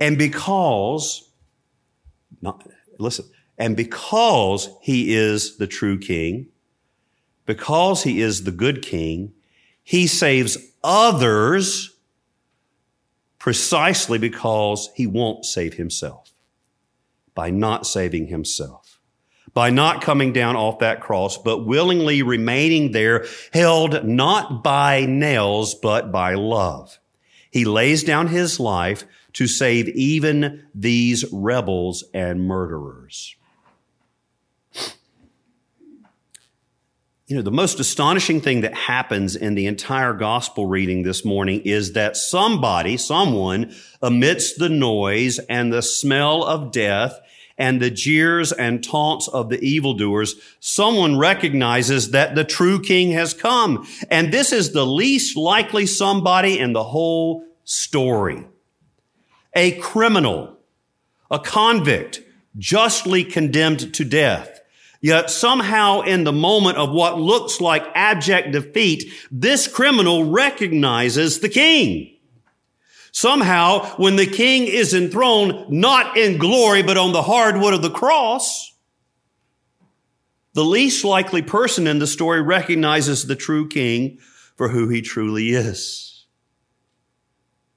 And 0.00 0.16
because, 0.16 1.28
not, 2.40 2.66
listen, 2.98 3.26
and 3.58 3.76
because 3.76 4.70
he 4.80 5.14
is 5.14 5.58
the 5.58 5.66
true 5.66 5.98
king, 5.98 6.46
because 7.44 8.02
he 8.02 8.22
is 8.22 8.44
the 8.44 8.50
good 8.50 8.82
king, 8.82 9.34
he 9.82 10.06
saves 10.06 10.58
others 10.82 11.96
precisely 13.38 14.18
because 14.18 14.90
he 14.94 15.06
won't 15.06 15.44
save 15.44 15.74
himself. 15.74 16.32
By 17.34 17.50
not 17.50 17.86
saving 17.86 18.28
himself. 18.28 19.00
By 19.54 19.70
not 19.70 20.02
coming 20.02 20.32
down 20.32 20.54
off 20.56 20.78
that 20.78 21.00
cross, 21.00 21.36
but 21.38 21.66
willingly 21.66 22.22
remaining 22.22 22.92
there, 22.92 23.26
held 23.52 24.04
not 24.04 24.62
by 24.62 25.06
nails, 25.06 25.74
but 25.74 26.12
by 26.12 26.34
love. 26.34 26.98
He 27.50 27.64
lays 27.64 28.04
down 28.04 28.28
his 28.28 28.60
life 28.60 29.04
to 29.34 29.46
save 29.46 29.88
even 29.88 30.64
these 30.74 31.24
rebels 31.32 32.04
and 32.14 32.46
murderers. 32.46 33.36
You 37.32 37.38
know, 37.38 37.44
the 37.44 37.50
most 37.50 37.80
astonishing 37.80 38.42
thing 38.42 38.60
that 38.60 38.74
happens 38.74 39.36
in 39.36 39.54
the 39.54 39.66
entire 39.66 40.12
gospel 40.12 40.66
reading 40.66 41.02
this 41.02 41.24
morning 41.24 41.62
is 41.64 41.94
that 41.94 42.14
somebody, 42.14 42.98
someone, 42.98 43.74
amidst 44.02 44.58
the 44.58 44.68
noise 44.68 45.38
and 45.38 45.72
the 45.72 45.80
smell 45.80 46.44
of 46.44 46.72
death 46.72 47.18
and 47.56 47.80
the 47.80 47.90
jeers 47.90 48.52
and 48.52 48.84
taunts 48.84 49.28
of 49.28 49.48
the 49.48 49.58
evildoers, 49.64 50.34
someone 50.60 51.16
recognizes 51.16 52.10
that 52.10 52.34
the 52.34 52.44
true 52.44 52.82
king 52.82 53.12
has 53.12 53.32
come. 53.32 53.88
And 54.10 54.30
this 54.30 54.52
is 54.52 54.72
the 54.72 54.84
least 54.84 55.34
likely 55.34 55.86
somebody 55.86 56.58
in 56.58 56.74
the 56.74 56.84
whole 56.84 57.46
story 57.64 58.44
a 59.56 59.72
criminal, 59.78 60.58
a 61.30 61.38
convict, 61.38 62.20
justly 62.58 63.24
condemned 63.24 63.94
to 63.94 64.04
death. 64.04 64.51
Yet 65.02 65.30
somehow 65.30 66.02
in 66.02 66.22
the 66.22 66.32
moment 66.32 66.78
of 66.78 66.92
what 66.92 67.18
looks 67.18 67.60
like 67.60 67.84
abject 67.94 68.52
defeat, 68.52 69.12
this 69.32 69.66
criminal 69.66 70.30
recognizes 70.30 71.40
the 71.40 71.48
king. 71.48 72.16
Somehow 73.10 73.84
when 73.96 74.14
the 74.14 74.26
king 74.26 74.68
is 74.68 74.94
enthroned, 74.94 75.68
not 75.68 76.16
in 76.16 76.38
glory, 76.38 76.84
but 76.84 76.96
on 76.96 77.12
the 77.12 77.22
hardwood 77.22 77.74
of 77.74 77.82
the 77.82 77.90
cross, 77.90 78.72
the 80.54 80.64
least 80.64 81.04
likely 81.04 81.42
person 81.42 81.88
in 81.88 81.98
the 81.98 82.06
story 82.06 82.40
recognizes 82.40 83.26
the 83.26 83.36
true 83.36 83.68
king 83.68 84.18
for 84.56 84.68
who 84.68 84.88
he 84.88 85.02
truly 85.02 85.50
is. 85.50 86.11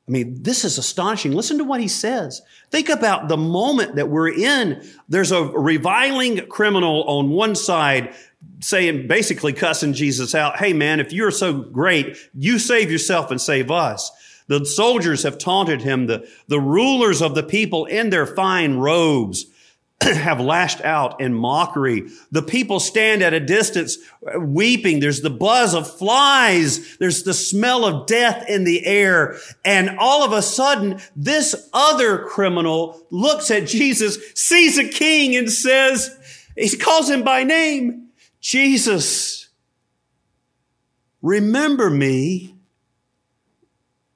I 0.08 0.12
mean, 0.12 0.44
this 0.44 0.64
is 0.64 0.78
astonishing. 0.78 1.32
Listen 1.32 1.58
to 1.58 1.64
what 1.64 1.82
he 1.82 1.88
says. 1.88 2.42
Think 2.70 2.90
about 2.90 3.28
the 3.28 3.38
moment 3.38 3.96
that 3.96 4.10
we're 4.10 4.30
in. 4.30 4.88
There's 5.10 5.32
a 5.32 5.44
reviling 5.44 6.46
criminal 6.48 7.04
on 7.06 7.32
one 7.32 7.56
side 7.56 8.14
saying, 8.60 9.08
basically 9.08 9.54
cussing 9.54 9.94
Jesus 9.94 10.36
out. 10.36 10.58
Hey, 10.58 10.74
man, 10.74 11.00
if 11.00 11.12
you're 11.12 11.32
so 11.32 11.54
great, 11.54 12.18
you 12.36 12.60
save 12.60 12.92
yourself 12.92 13.32
and 13.32 13.42
save 13.42 13.72
us. 13.72 14.12
The 14.48 14.64
soldiers 14.64 15.24
have 15.24 15.40
taunted 15.40 15.82
him. 15.82 16.06
The, 16.06 16.30
the 16.48 16.60
rulers 16.60 17.22
of 17.24 17.34
the 17.34 17.44
people 17.44 17.86
in 17.86 18.12
their 18.12 18.28
fine 18.28 18.78
robes 18.78 19.46
have 20.02 20.40
lashed 20.40 20.82
out 20.82 21.22
in 21.22 21.34
mockery. 21.34 22.10
The 22.32 22.42
people 22.42 22.80
stand 22.80 23.22
at 23.22 23.34
a 23.34 23.40
distance 23.40 23.98
uh, 24.26 24.40
weeping. 24.40 25.00
There's 25.00 25.22
the 25.22 25.30
buzz 25.30 25.74
of 25.74 25.90
flies. 25.90 26.98
There's 26.98 27.24
the 27.24 27.34
smell 27.34 27.86
of 27.86 28.06
death 28.06 28.50
in 28.50 28.66
the 28.66 28.86
air. 28.86 29.38
And 29.64 29.98
all 29.98 30.24
of 30.24 30.34
a 30.34 30.42
sudden, 30.42 31.00
this 31.16 31.70
other 31.74 32.26
criminal 32.26 33.06
looks 33.10 33.50
at 33.52 33.68
Jesus, 33.68 34.18
sees 34.34 34.78
a 34.78 34.88
king 34.88 35.36
and 35.36 35.52
says, 35.52 36.18
he 36.58 36.76
calls 36.78 37.10
him 37.10 37.24
by 37.24 37.44
name, 37.44 38.10
Jesus, 38.40 39.50
remember 41.22 41.90
me 41.90 42.56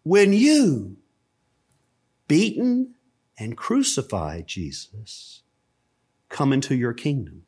when 0.04 0.34
you 0.34 0.98
beaten 2.28 2.96
and 3.38 3.58
crucified 3.58 4.46
Jesus 4.48 5.39
come 6.30 6.54
into 6.54 6.76
your 6.76 6.94
kingdom. 6.94 7.44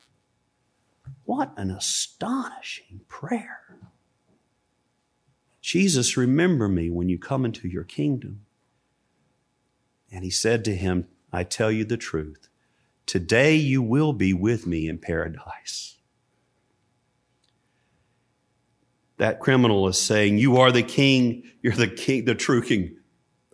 What 1.24 1.54
an 1.58 1.72
astonishing 1.72 3.02
prayer. 3.08 3.78
Jesus, 5.62 6.18
remember 6.18 6.68
me 6.68 6.90
when 6.90 7.08
you 7.08 7.18
come 7.18 7.46
into 7.46 7.68
your 7.68 7.84
kingdom. 7.84 8.42
And 10.12 10.24
he 10.24 10.30
said 10.30 10.66
to 10.66 10.76
him, 10.76 11.08
I 11.32 11.44
tell 11.44 11.72
you 11.72 11.86
the 11.86 11.98
truth. 11.98 12.50
Today 13.06 13.56
you 13.56 13.82
will 13.82 14.14
be 14.14 14.34
with 14.34 14.68
me 14.68 14.88
in 14.88 14.98
paradise. 14.98 15.98
That 19.18 19.40
criminal 19.40 19.88
is 19.88 20.00
saying, 20.00 20.40
You 20.40 20.58
are 20.58 20.72
the 20.72 20.84
king, 20.84 21.44
you're 21.62 21.74
the 21.74 21.88
king, 21.88 22.26
the 22.26 22.36
true 22.36 22.62
king 22.62 22.98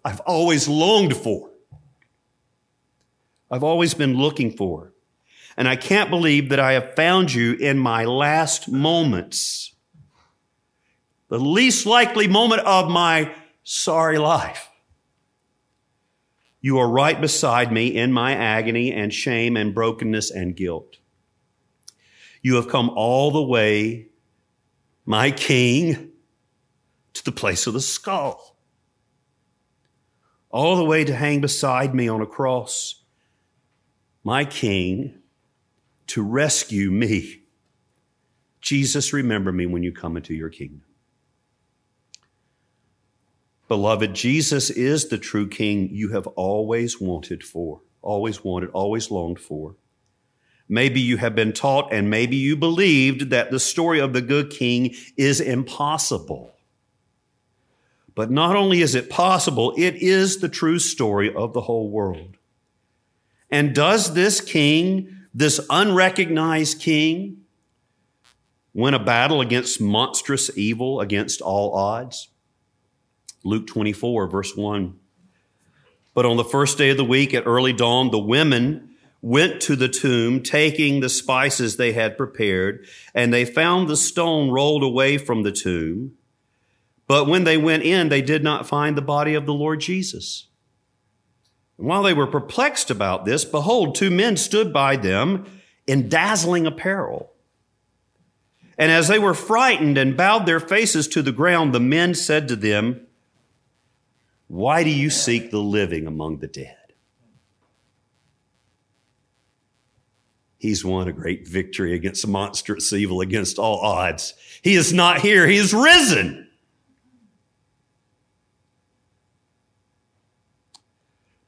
I've 0.03 0.21
always 0.21 0.69
longed 0.69 1.17
for. 1.17 1.49
I've 3.51 3.63
always 3.63 3.93
been 3.93 4.17
looking 4.17 4.55
for 4.55 4.93
and 5.57 5.67
I 5.67 5.75
can't 5.75 6.11
believe 6.11 6.49
that 6.49 6.59
I 6.59 6.73
have 6.73 6.95
found 6.95 7.33
you 7.33 7.53
in 7.53 7.79
my 7.79 8.05
last 8.05 8.69
moments. 8.69 9.73
The 11.29 11.39
least 11.39 11.87
likely 11.87 12.27
moment 12.27 12.61
of 12.61 12.89
my 12.89 13.33
sorry 13.63 14.19
life. 14.19 14.69
You 16.61 16.77
are 16.77 16.87
right 16.87 17.19
beside 17.19 17.71
me 17.71 17.87
in 17.87 18.13
my 18.13 18.33
agony 18.33 18.93
and 18.93 19.11
shame 19.11 19.57
and 19.57 19.73
brokenness 19.73 20.29
and 20.29 20.55
guilt. 20.55 20.97
You 22.41 22.55
have 22.55 22.69
come 22.69 22.89
all 22.91 23.31
the 23.31 23.41
way, 23.41 24.09
my 25.05 25.31
king, 25.31 26.11
to 27.13 27.25
the 27.25 27.31
place 27.31 27.65
of 27.65 27.73
the 27.73 27.81
skull. 27.81 28.57
All 30.49 30.75
the 30.75 30.85
way 30.85 31.03
to 31.03 31.15
hang 31.15 31.41
beside 31.41 31.95
me 31.95 32.07
on 32.07 32.21
a 32.21 32.27
cross, 32.27 33.03
my 34.23 34.45
king, 34.45 35.21
to 36.07 36.23
rescue 36.23 36.91
me. 36.91 37.41
Jesus, 38.61 39.13
remember 39.13 39.51
me 39.51 39.65
when 39.65 39.83
you 39.83 39.91
come 39.91 40.17
into 40.17 40.33
your 40.33 40.49
kingdom. 40.49 40.83
Beloved, 43.67 44.13
Jesus 44.13 44.69
is 44.69 45.09
the 45.09 45.17
true 45.17 45.47
king 45.47 45.89
you 45.91 46.09
have 46.09 46.27
always 46.27 47.01
wanted 47.01 47.43
for, 47.43 47.81
always 48.01 48.43
wanted, 48.43 48.69
always 48.69 49.11
longed 49.11 49.39
for. 49.39 49.75
Maybe 50.69 50.99
you 50.99 51.17
have 51.17 51.35
been 51.35 51.53
taught 51.53 51.93
and 51.93 52.09
maybe 52.09 52.35
you 52.35 52.55
believed 52.55 53.29
that 53.29 53.51
the 53.51 53.59
story 53.59 53.99
of 53.99 54.13
the 54.13 54.21
good 54.21 54.49
king 54.49 54.95
is 55.15 55.39
impossible. 55.39 56.53
But 58.15 58.31
not 58.31 58.55
only 58.55 58.81
is 58.81 58.95
it 58.95 59.09
possible, 59.09 59.73
it 59.77 59.95
is 59.95 60.39
the 60.39 60.49
true 60.49 60.79
story 60.79 61.33
of 61.33 61.53
the 61.53 61.61
whole 61.61 61.89
world. 61.89 62.37
And 63.49 63.75
does 63.75 64.13
this 64.13 64.41
king 64.41 65.16
this 65.37 65.59
unrecognized 65.69 66.81
king 66.81 67.43
win 68.73 68.95
a 68.95 68.99
battle 68.99 69.39
against 69.39 69.79
monstrous 69.79 70.49
evil 70.57 70.99
against 70.99 71.41
all 71.41 71.75
odds. 71.75 72.29
Luke 73.43 73.67
24, 73.67 74.27
verse 74.29 74.57
1. 74.57 74.97
But 76.15 76.25
on 76.25 76.37
the 76.37 76.43
first 76.43 76.79
day 76.79 76.89
of 76.89 76.97
the 76.97 77.05
week 77.05 77.35
at 77.35 77.45
early 77.45 77.71
dawn, 77.71 78.09
the 78.09 78.17
women 78.17 78.95
went 79.21 79.61
to 79.61 79.75
the 79.75 79.87
tomb, 79.87 80.41
taking 80.41 81.01
the 81.01 81.09
spices 81.09 81.77
they 81.77 81.91
had 81.91 82.17
prepared, 82.17 82.87
and 83.13 83.31
they 83.31 83.45
found 83.45 83.87
the 83.87 83.95
stone 83.95 84.49
rolled 84.49 84.81
away 84.81 85.19
from 85.19 85.43
the 85.43 85.51
tomb. 85.51 86.13
But 87.05 87.27
when 87.27 87.43
they 87.43 87.57
went 87.57 87.83
in, 87.83 88.09
they 88.09 88.23
did 88.23 88.43
not 88.43 88.67
find 88.67 88.97
the 88.97 89.03
body 89.03 89.35
of 89.35 89.45
the 89.45 89.53
Lord 89.53 89.81
Jesus. 89.81 90.46
While 91.77 92.03
they 92.03 92.13
were 92.13 92.27
perplexed 92.27 92.89
about 92.89 93.25
this, 93.25 93.45
behold, 93.45 93.95
two 93.95 94.09
men 94.09 94.35
stood 94.35 94.73
by 94.73 94.95
them 94.97 95.45
in 95.85 96.09
dazzling 96.09 96.65
apparel. 96.65 97.31
And 98.77 98.91
as 98.91 99.07
they 99.07 99.19
were 99.19 99.33
frightened 99.33 99.97
and 99.97 100.17
bowed 100.17 100.45
their 100.45 100.59
faces 100.59 101.07
to 101.09 101.21
the 101.21 101.31
ground, 101.31 101.73
the 101.73 101.79
men 101.79 102.13
said 102.13 102.47
to 102.47 102.55
them, 102.55 103.07
Why 104.47 104.83
do 104.83 104.89
you 104.89 105.09
seek 105.09 105.49
the 105.49 105.59
living 105.59 106.05
among 106.05 106.39
the 106.39 106.47
dead? 106.47 106.75
He's 110.59 110.83
won 110.83 111.07
a 111.07 111.13
great 111.13 111.47
victory 111.47 111.93
against 111.93 112.27
monstrous 112.27 112.91
evil, 112.91 113.21
against 113.21 113.59
all 113.59 113.79
odds. 113.79 114.33
He 114.63 114.73
is 114.73 114.91
not 114.91 115.21
here, 115.21 115.47
he 115.47 115.57
is 115.57 115.73
risen. 115.73 116.46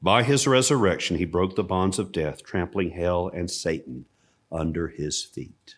By 0.02 0.22
his 0.22 0.46
resurrection, 0.46 1.16
he 1.16 1.26
broke 1.26 1.56
the 1.56 1.64
bonds 1.64 1.98
of 1.98 2.12
death, 2.12 2.42
trampling 2.42 2.90
hell 2.90 3.30
and 3.32 3.50
Satan 3.50 4.06
under 4.50 4.88
his 4.88 5.22
feet. 5.22 5.76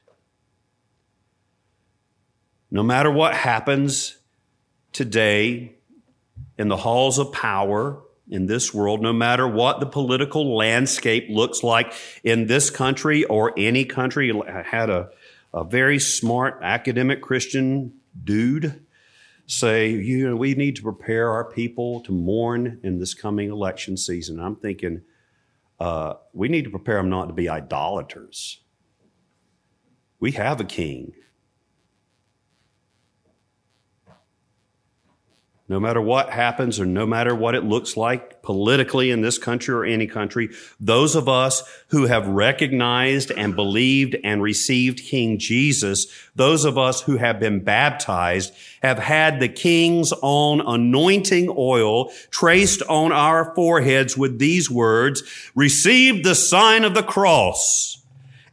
No 2.71 2.83
matter 2.83 3.11
what 3.11 3.35
happens 3.35 4.17
today 4.93 5.75
in 6.57 6.69
the 6.69 6.77
halls 6.77 7.19
of 7.19 7.33
power 7.33 8.01
in 8.31 8.47
this 8.47 8.73
world, 8.73 9.03
no 9.03 9.13
matter 9.13 9.47
what 9.47 9.81
the 9.81 9.87
political 9.87 10.57
landscape 10.57 11.27
looks 11.29 11.63
like 11.63 11.93
in 12.23 12.47
this 12.47 12.71
country 12.71 13.25
or 13.25 13.53
any 13.59 13.85
country, 13.85 14.33
I 14.33 14.63
had 14.63 14.89
a, 14.89 15.11
a 15.53 15.65
very 15.65 15.99
smart 15.99 16.61
academic 16.63 17.21
Christian 17.21 17.95
dude 18.25 18.87
say, 19.47 19.91
you 19.91 20.29
know, 20.29 20.37
we 20.37 20.55
need 20.55 20.77
to 20.77 20.83
prepare 20.83 21.31
our 21.31 21.45
people 21.45 22.01
to 22.03 22.13
mourn 22.13 22.81
in 22.83 22.99
this 22.99 23.15
coming 23.15 23.51
election 23.51 23.97
season. 23.97 24.41
I'm 24.41 24.57
thinking, 24.57 25.03
uh, 25.81 26.15
we 26.33 26.49
need 26.49 26.65
to 26.65 26.71
prepare 26.71 26.97
them 26.97 27.11
not 27.11 27.27
to 27.27 27.35
be 27.35 27.49
idolaters. 27.49 28.61
We 30.21 30.33
have 30.33 30.61
a 30.61 30.65
king. 30.65 31.13
No 35.73 35.81
matter 35.81 36.03
what 36.03 36.29
happens 36.29 36.79
or 36.79 36.85
no 36.85 37.07
matter 37.07 37.35
what 37.35 37.55
it 37.55 37.65
looks 37.65 37.97
like 37.97 38.43
politically 38.43 39.11
in 39.11 39.23
this 39.23 39.39
country 39.39 39.75
or 39.75 39.87
any 39.87 40.07
country, 40.07 40.51
those 40.79 41.17
of 41.17 41.31
us 41.31 41.63
who 41.89 42.05
have 42.05 42.29
recognized 42.29 43.31
and 43.31 43.57
believed 43.57 44.15
and 44.23 44.43
received 44.43 45.03
King 45.03 45.39
Jesus, 45.39 46.09
those 46.37 46.67
of 46.67 46.77
us 46.77 47.01
who 47.01 47.17
have 47.17 47.41
been 47.41 47.65
baptized, 47.65 48.53
have 48.83 48.99
had 48.99 49.41
the 49.41 49.49
King's 49.49 50.13
own 50.21 50.61
anointing 50.61 51.49
oil 51.57 52.11
traced 52.31 52.83
on 52.83 53.11
our 53.11 53.55
foreheads 53.55 54.15
with 54.15 54.39
these 54.39 54.71
words, 54.71 55.23
receive 55.55 56.23
the 56.23 56.35
sign 56.35 56.85
of 56.85 56.93
the 56.93 57.03
cross 57.03 58.05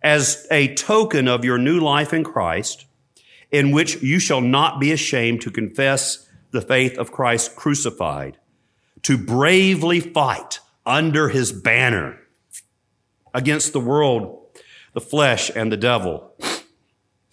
as 0.01 0.47
a 0.51 0.73
token 0.75 1.27
of 1.27 1.43
your 1.43 1.57
new 1.57 1.81
life 1.81 2.13
in 2.13 2.23
Christ, 2.23 2.85
in 3.51 3.71
which 3.71 4.01
you 4.01 4.19
shall 4.19 4.39
not 4.39 4.79
be 4.79 4.93
ashamed 4.93 5.41
to 5.41 5.51
confess 5.51 6.25
the 6.51 6.61
faith 6.61 6.97
of 6.97 7.11
Christ 7.11 7.55
crucified, 7.55 8.37
to 9.03 9.17
bravely 9.17 9.99
fight 9.99 10.59
under 10.85 11.29
his 11.29 11.51
banner 11.51 12.19
against 13.33 13.73
the 13.73 13.79
world, 13.79 14.47
the 14.93 15.01
flesh, 15.01 15.51
and 15.55 15.71
the 15.71 15.77
devil, 15.77 16.33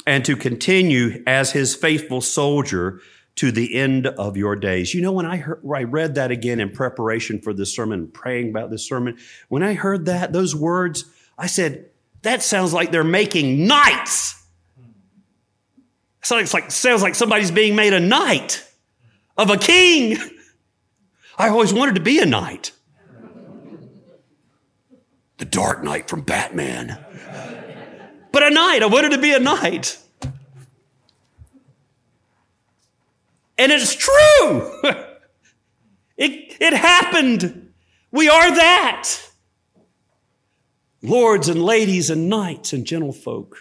and 0.07 0.25
to 0.25 0.37
continue 0.37 1.23
as 1.27 1.53
his 1.53 1.75
faithful 1.75 2.21
soldier 2.21 3.01
to 3.37 3.51
the 3.51 3.75
end 3.75 4.07
of 4.07 4.37
your 4.37 4.57
days. 4.57 4.95
You 4.95 5.03
know, 5.03 5.13
when 5.13 5.27
I 5.27 5.39
heard, 5.39 5.61
I 5.75 5.85
read 5.85 6.15
that 6.15 6.31
again 6.31 6.61
in 6.61 6.71
preparation 6.71 7.41
for 7.41 7.53
this 7.53 7.75
sermon, 7.75 8.09
praying 8.09 8.51
about 8.51 8.71
this 8.71 8.87
sermon, 8.87 9.19
when 9.49 9.63
I 9.63 9.75
heard 9.75 10.07
that, 10.07 10.33
those 10.33 10.55
words, 10.55 11.05
I 11.37 11.47
said, 11.47 11.87
that 12.23 12.43
sounds 12.43 12.73
like 12.73 12.93
they're 12.93 13.05
making 13.05 13.67
knights. 13.67 14.43
Sounds 16.23 16.53
like, 16.53 16.71
sounds 16.71 17.03
like 17.03 17.15
somebody's 17.15 17.51
being 17.51 17.77
made 17.77 17.93
a 17.93 18.01
knight 18.01 18.66
of 19.37 19.51
a 19.51 19.57
king. 19.57 20.19
I 21.39 21.49
always 21.49 21.73
wanted 21.73 21.97
to 21.97 22.01
be 22.01 22.19
a 22.19 22.27
knight. 22.27 22.73
The 25.39 25.45
Dark 25.45 25.85
Knight 25.85 26.09
from 26.09 26.23
Batman. 26.23 26.99
But 28.33 28.43
a 28.43 28.51
knight, 28.51 28.83
I 28.83 28.87
wanted 28.87 29.11
to 29.11 29.19
be 29.19 29.35
a 29.35 29.41
knight. 29.41 29.99
And 33.59 33.73
it's 33.73 33.95
true. 33.95 34.81
it, 36.17 36.57
it 36.61 36.73
happened. 36.73 37.73
We 38.11 38.29
are 38.29 38.55
that. 38.55 39.11
Lords 41.03 41.49
and 41.49 41.63
ladies 41.63 42.11
and 42.11 42.29
knights 42.29 42.73
and 42.73 42.85
gentlefolk 42.85 43.55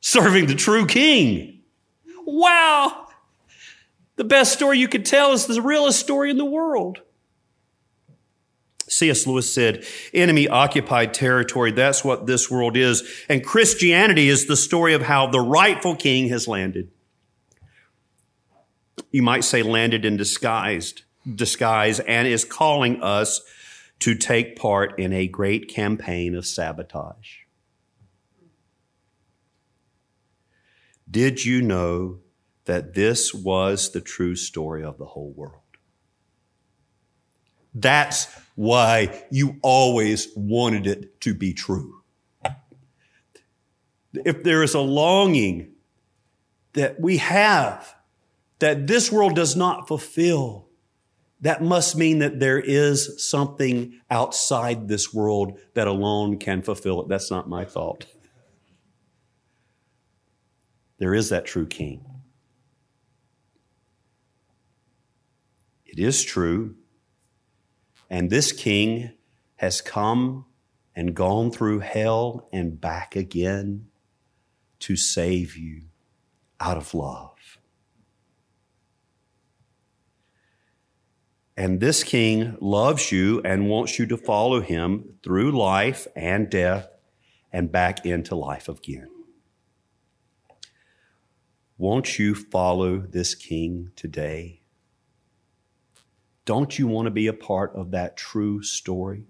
serving 0.00 0.46
the 0.46 0.54
true 0.54 0.86
king. 0.86 1.62
Wow. 2.24 3.05
The 4.16 4.24
best 4.24 4.52
story 4.52 4.78
you 4.78 4.88
could 4.88 5.04
tell 5.04 5.32
is 5.32 5.46
the 5.46 5.62
realest 5.62 6.00
story 6.00 6.30
in 6.30 6.38
the 6.38 6.44
world. 6.44 7.00
C.S. 8.88 9.26
Lewis 9.26 9.52
said, 9.52 9.84
enemy 10.14 10.48
occupied 10.48 11.12
territory, 11.12 11.72
that's 11.72 12.04
what 12.04 12.26
this 12.26 12.50
world 12.50 12.76
is. 12.76 13.24
And 13.28 13.44
Christianity 13.44 14.28
is 14.28 14.46
the 14.46 14.56
story 14.56 14.94
of 14.94 15.02
how 15.02 15.26
the 15.26 15.40
rightful 15.40 15.96
king 15.96 16.28
has 16.28 16.46
landed. 16.46 16.90
You 19.10 19.22
might 19.22 19.44
say 19.44 19.62
landed 19.62 20.04
in 20.04 20.16
disguised, 20.16 21.02
disguise 21.34 22.00
and 22.00 22.28
is 22.28 22.44
calling 22.44 23.02
us 23.02 23.42
to 24.00 24.14
take 24.14 24.56
part 24.56 24.98
in 24.98 25.12
a 25.12 25.26
great 25.26 25.68
campaign 25.68 26.34
of 26.34 26.46
sabotage. 26.46 27.38
Did 31.10 31.44
you 31.44 31.62
know 31.62 32.18
that 32.66 32.94
this 32.94 33.32
was 33.32 33.90
the 33.92 34.00
true 34.00 34.36
story 34.36 34.84
of 34.84 34.98
the 34.98 35.06
whole 35.06 35.32
world. 35.32 35.62
That's 37.74 38.28
why 38.54 39.24
you 39.30 39.56
always 39.62 40.28
wanted 40.36 40.86
it 40.86 41.20
to 41.22 41.34
be 41.34 41.52
true. 41.52 42.02
If 44.14 44.42
there 44.42 44.62
is 44.62 44.74
a 44.74 44.80
longing 44.80 45.72
that 46.72 47.00
we 47.00 47.18
have 47.18 47.94
that 48.60 48.86
this 48.86 49.12
world 49.12 49.34
does 49.34 49.54
not 49.54 49.86
fulfill, 49.86 50.68
that 51.42 51.62
must 51.62 51.96
mean 51.96 52.20
that 52.20 52.40
there 52.40 52.58
is 52.58 53.22
something 53.22 54.00
outside 54.10 54.88
this 54.88 55.12
world 55.12 55.58
that 55.74 55.86
alone 55.86 56.38
can 56.38 56.62
fulfill 56.62 57.02
it. 57.02 57.08
That's 57.08 57.30
not 57.30 57.48
my 57.48 57.66
thought. 57.66 58.06
There 60.98 61.14
is 61.14 61.28
that 61.28 61.44
true 61.44 61.66
king. 61.66 62.15
It 65.96 66.04
is 66.04 66.22
true. 66.22 66.74
And 68.10 68.28
this 68.28 68.52
king 68.52 69.12
has 69.56 69.80
come 69.80 70.44
and 70.94 71.14
gone 71.14 71.50
through 71.50 71.78
hell 71.78 72.50
and 72.52 72.78
back 72.78 73.16
again 73.16 73.86
to 74.80 74.94
save 74.94 75.56
you 75.56 75.84
out 76.60 76.76
of 76.76 76.92
love. 76.92 77.58
And 81.56 81.80
this 81.80 82.04
king 82.04 82.58
loves 82.60 83.10
you 83.10 83.40
and 83.42 83.70
wants 83.70 83.98
you 83.98 84.04
to 84.08 84.18
follow 84.18 84.60
him 84.60 85.14
through 85.22 85.58
life 85.58 86.06
and 86.14 86.50
death 86.50 86.90
and 87.50 87.72
back 87.72 88.04
into 88.04 88.34
life 88.34 88.68
again. 88.68 89.08
Won't 91.78 92.18
you 92.18 92.34
follow 92.34 92.98
this 92.98 93.34
king 93.34 93.92
today? 93.96 94.60
Don't 96.46 96.78
you 96.78 96.86
want 96.86 97.06
to 97.06 97.10
be 97.10 97.26
a 97.26 97.34
part 97.34 97.74
of 97.74 97.90
that 97.90 98.16
true 98.16 98.62
story? 98.62 99.24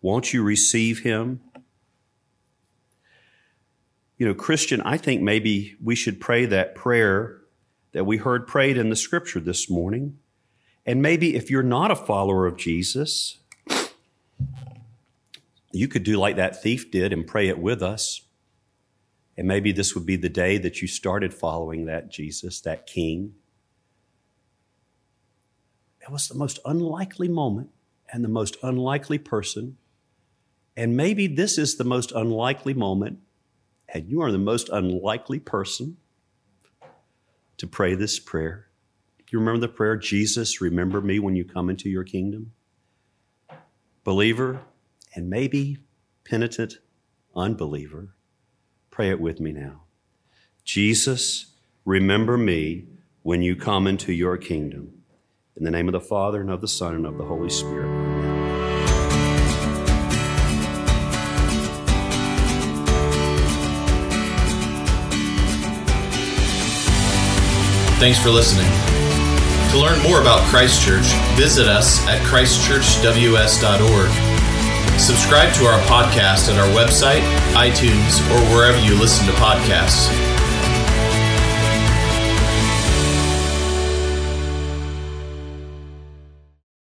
Won't 0.00 0.32
you 0.32 0.42
receive 0.42 1.00
him? 1.00 1.40
You 4.16 4.26
know, 4.26 4.34
Christian, 4.34 4.80
I 4.80 4.96
think 4.96 5.20
maybe 5.20 5.76
we 5.82 5.94
should 5.94 6.20
pray 6.20 6.46
that 6.46 6.74
prayer 6.74 7.42
that 7.92 8.04
we 8.04 8.18
heard 8.18 8.46
prayed 8.46 8.78
in 8.78 8.88
the 8.88 8.96
scripture 8.96 9.40
this 9.40 9.68
morning. 9.68 10.18
And 10.86 11.02
maybe 11.02 11.34
if 11.34 11.50
you're 11.50 11.62
not 11.62 11.90
a 11.90 11.96
follower 11.96 12.46
of 12.46 12.56
Jesus, 12.56 13.38
you 15.72 15.88
could 15.88 16.04
do 16.04 16.16
like 16.18 16.36
that 16.36 16.62
thief 16.62 16.90
did 16.90 17.12
and 17.12 17.26
pray 17.26 17.48
it 17.48 17.58
with 17.58 17.82
us. 17.82 18.22
And 19.36 19.48
maybe 19.48 19.72
this 19.72 19.94
would 19.94 20.06
be 20.06 20.16
the 20.16 20.28
day 20.28 20.56
that 20.58 20.80
you 20.80 20.88
started 20.88 21.34
following 21.34 21.86
that 21.86 22.10
Jesus, 22.10 22.60
that 22.60 22.86
King. 22.86 23.34
It 26.06 26.12
was 26.12 26.28
the 26.28 26.38
most 26.38 26.60
unlikely 26.64 27.26
moment 27.26 27.70
and 28.12 28.22
the 28.22 28.28
most 28.28 28.56
unlikely 28.62 29.18
person. 29.18 29.76
And 30.76 30.96
maybe 30.96 31.26
this 31.26 31.58
is 31.58 31.76
the 31.76 31.84
most 31.84 32.12
unlikely 32.12 32.74
moment, 32.74 33.18
and 33.88 34.08
you 34.08 34.20
are 34.20 34.30
the 34.30 34.38
most 34.38 34.68
unlikely 34.68 35.40
person 35.40 35.96
to 37.56 37.66
pray 37.66 37.96
this 37.96 38.20
prayer. 38.20 38.68
You 39.30 39.40
remember 39.40 39.60
the 39.60 39.72
prayer, 39.72 39.96
Jesus, 39.96 40.60
remember 40.60 41.00
me 41.00 41.18
when 41.18 41.34
you 41.34 41.44
come 41.44 41.68
into 41.68 41.88
your 41.88 42.04
kingdom? 42.04 42.52
Believer, 44.04 44.60
and 45.16 45.28
maybe 45.28 45.78
penitent 46.24 46.74
unbeliever, 47.34 48.14
pray 48.90 49.10
it 49.10 49.20
with 49.20 49.40
me 49.40 49.50
now. 49.50 49.82
Jesus, 50.62 51.46
remember 51.84 52.38
me 52.38 52.84
when 53.22 53.42
you 53.42 53.56
come 53.56 53.88
into 53.88 54.12
your 54.12 54.36
kingdom. 54.36 54.95
In 55.56 55.64
the 55.64 55.70
name 55.70 55.88
of 55.88 55.92
the 55.92 56.00
Father, 56.00 56.42
and 56.42 56.50
of 56.50 56.60
the 56.60 56.68
Son, 56.68 56.94
and 56.94 57.06
of 57.06 57.16
the 57.16 57.24
Holy 57.24 57.48
Spirit. 57.48 57.88
Thanks 67.98 68.22
for 68.22 68.28
listening. 68.28 68.70
To 69.70 69.78
learn 69.78 69.98
more 70.02 70.20
about 70.20 70.42
Christ 70.50 70.84
Church, 70.84 71.06
visit 71.36 71.68
us 71.68 72.06
at 72.06 72.20
christchurchws.org. 72.26 74.10
Subscribe 75.00 75.54
to 75.54 75.64
our 75.64 75.80
podcast 75.84 76.50
at 76.52 76.58
our 76.58 76.68
website, 76.76 77.22
iTunes, 77.54 78.20
or 78.30 78.40
wherever 78.54 78.78
you 78.80 78.94
listen 79.00 79.24
to 79.24 79.32
podcasts. 79.32 80.35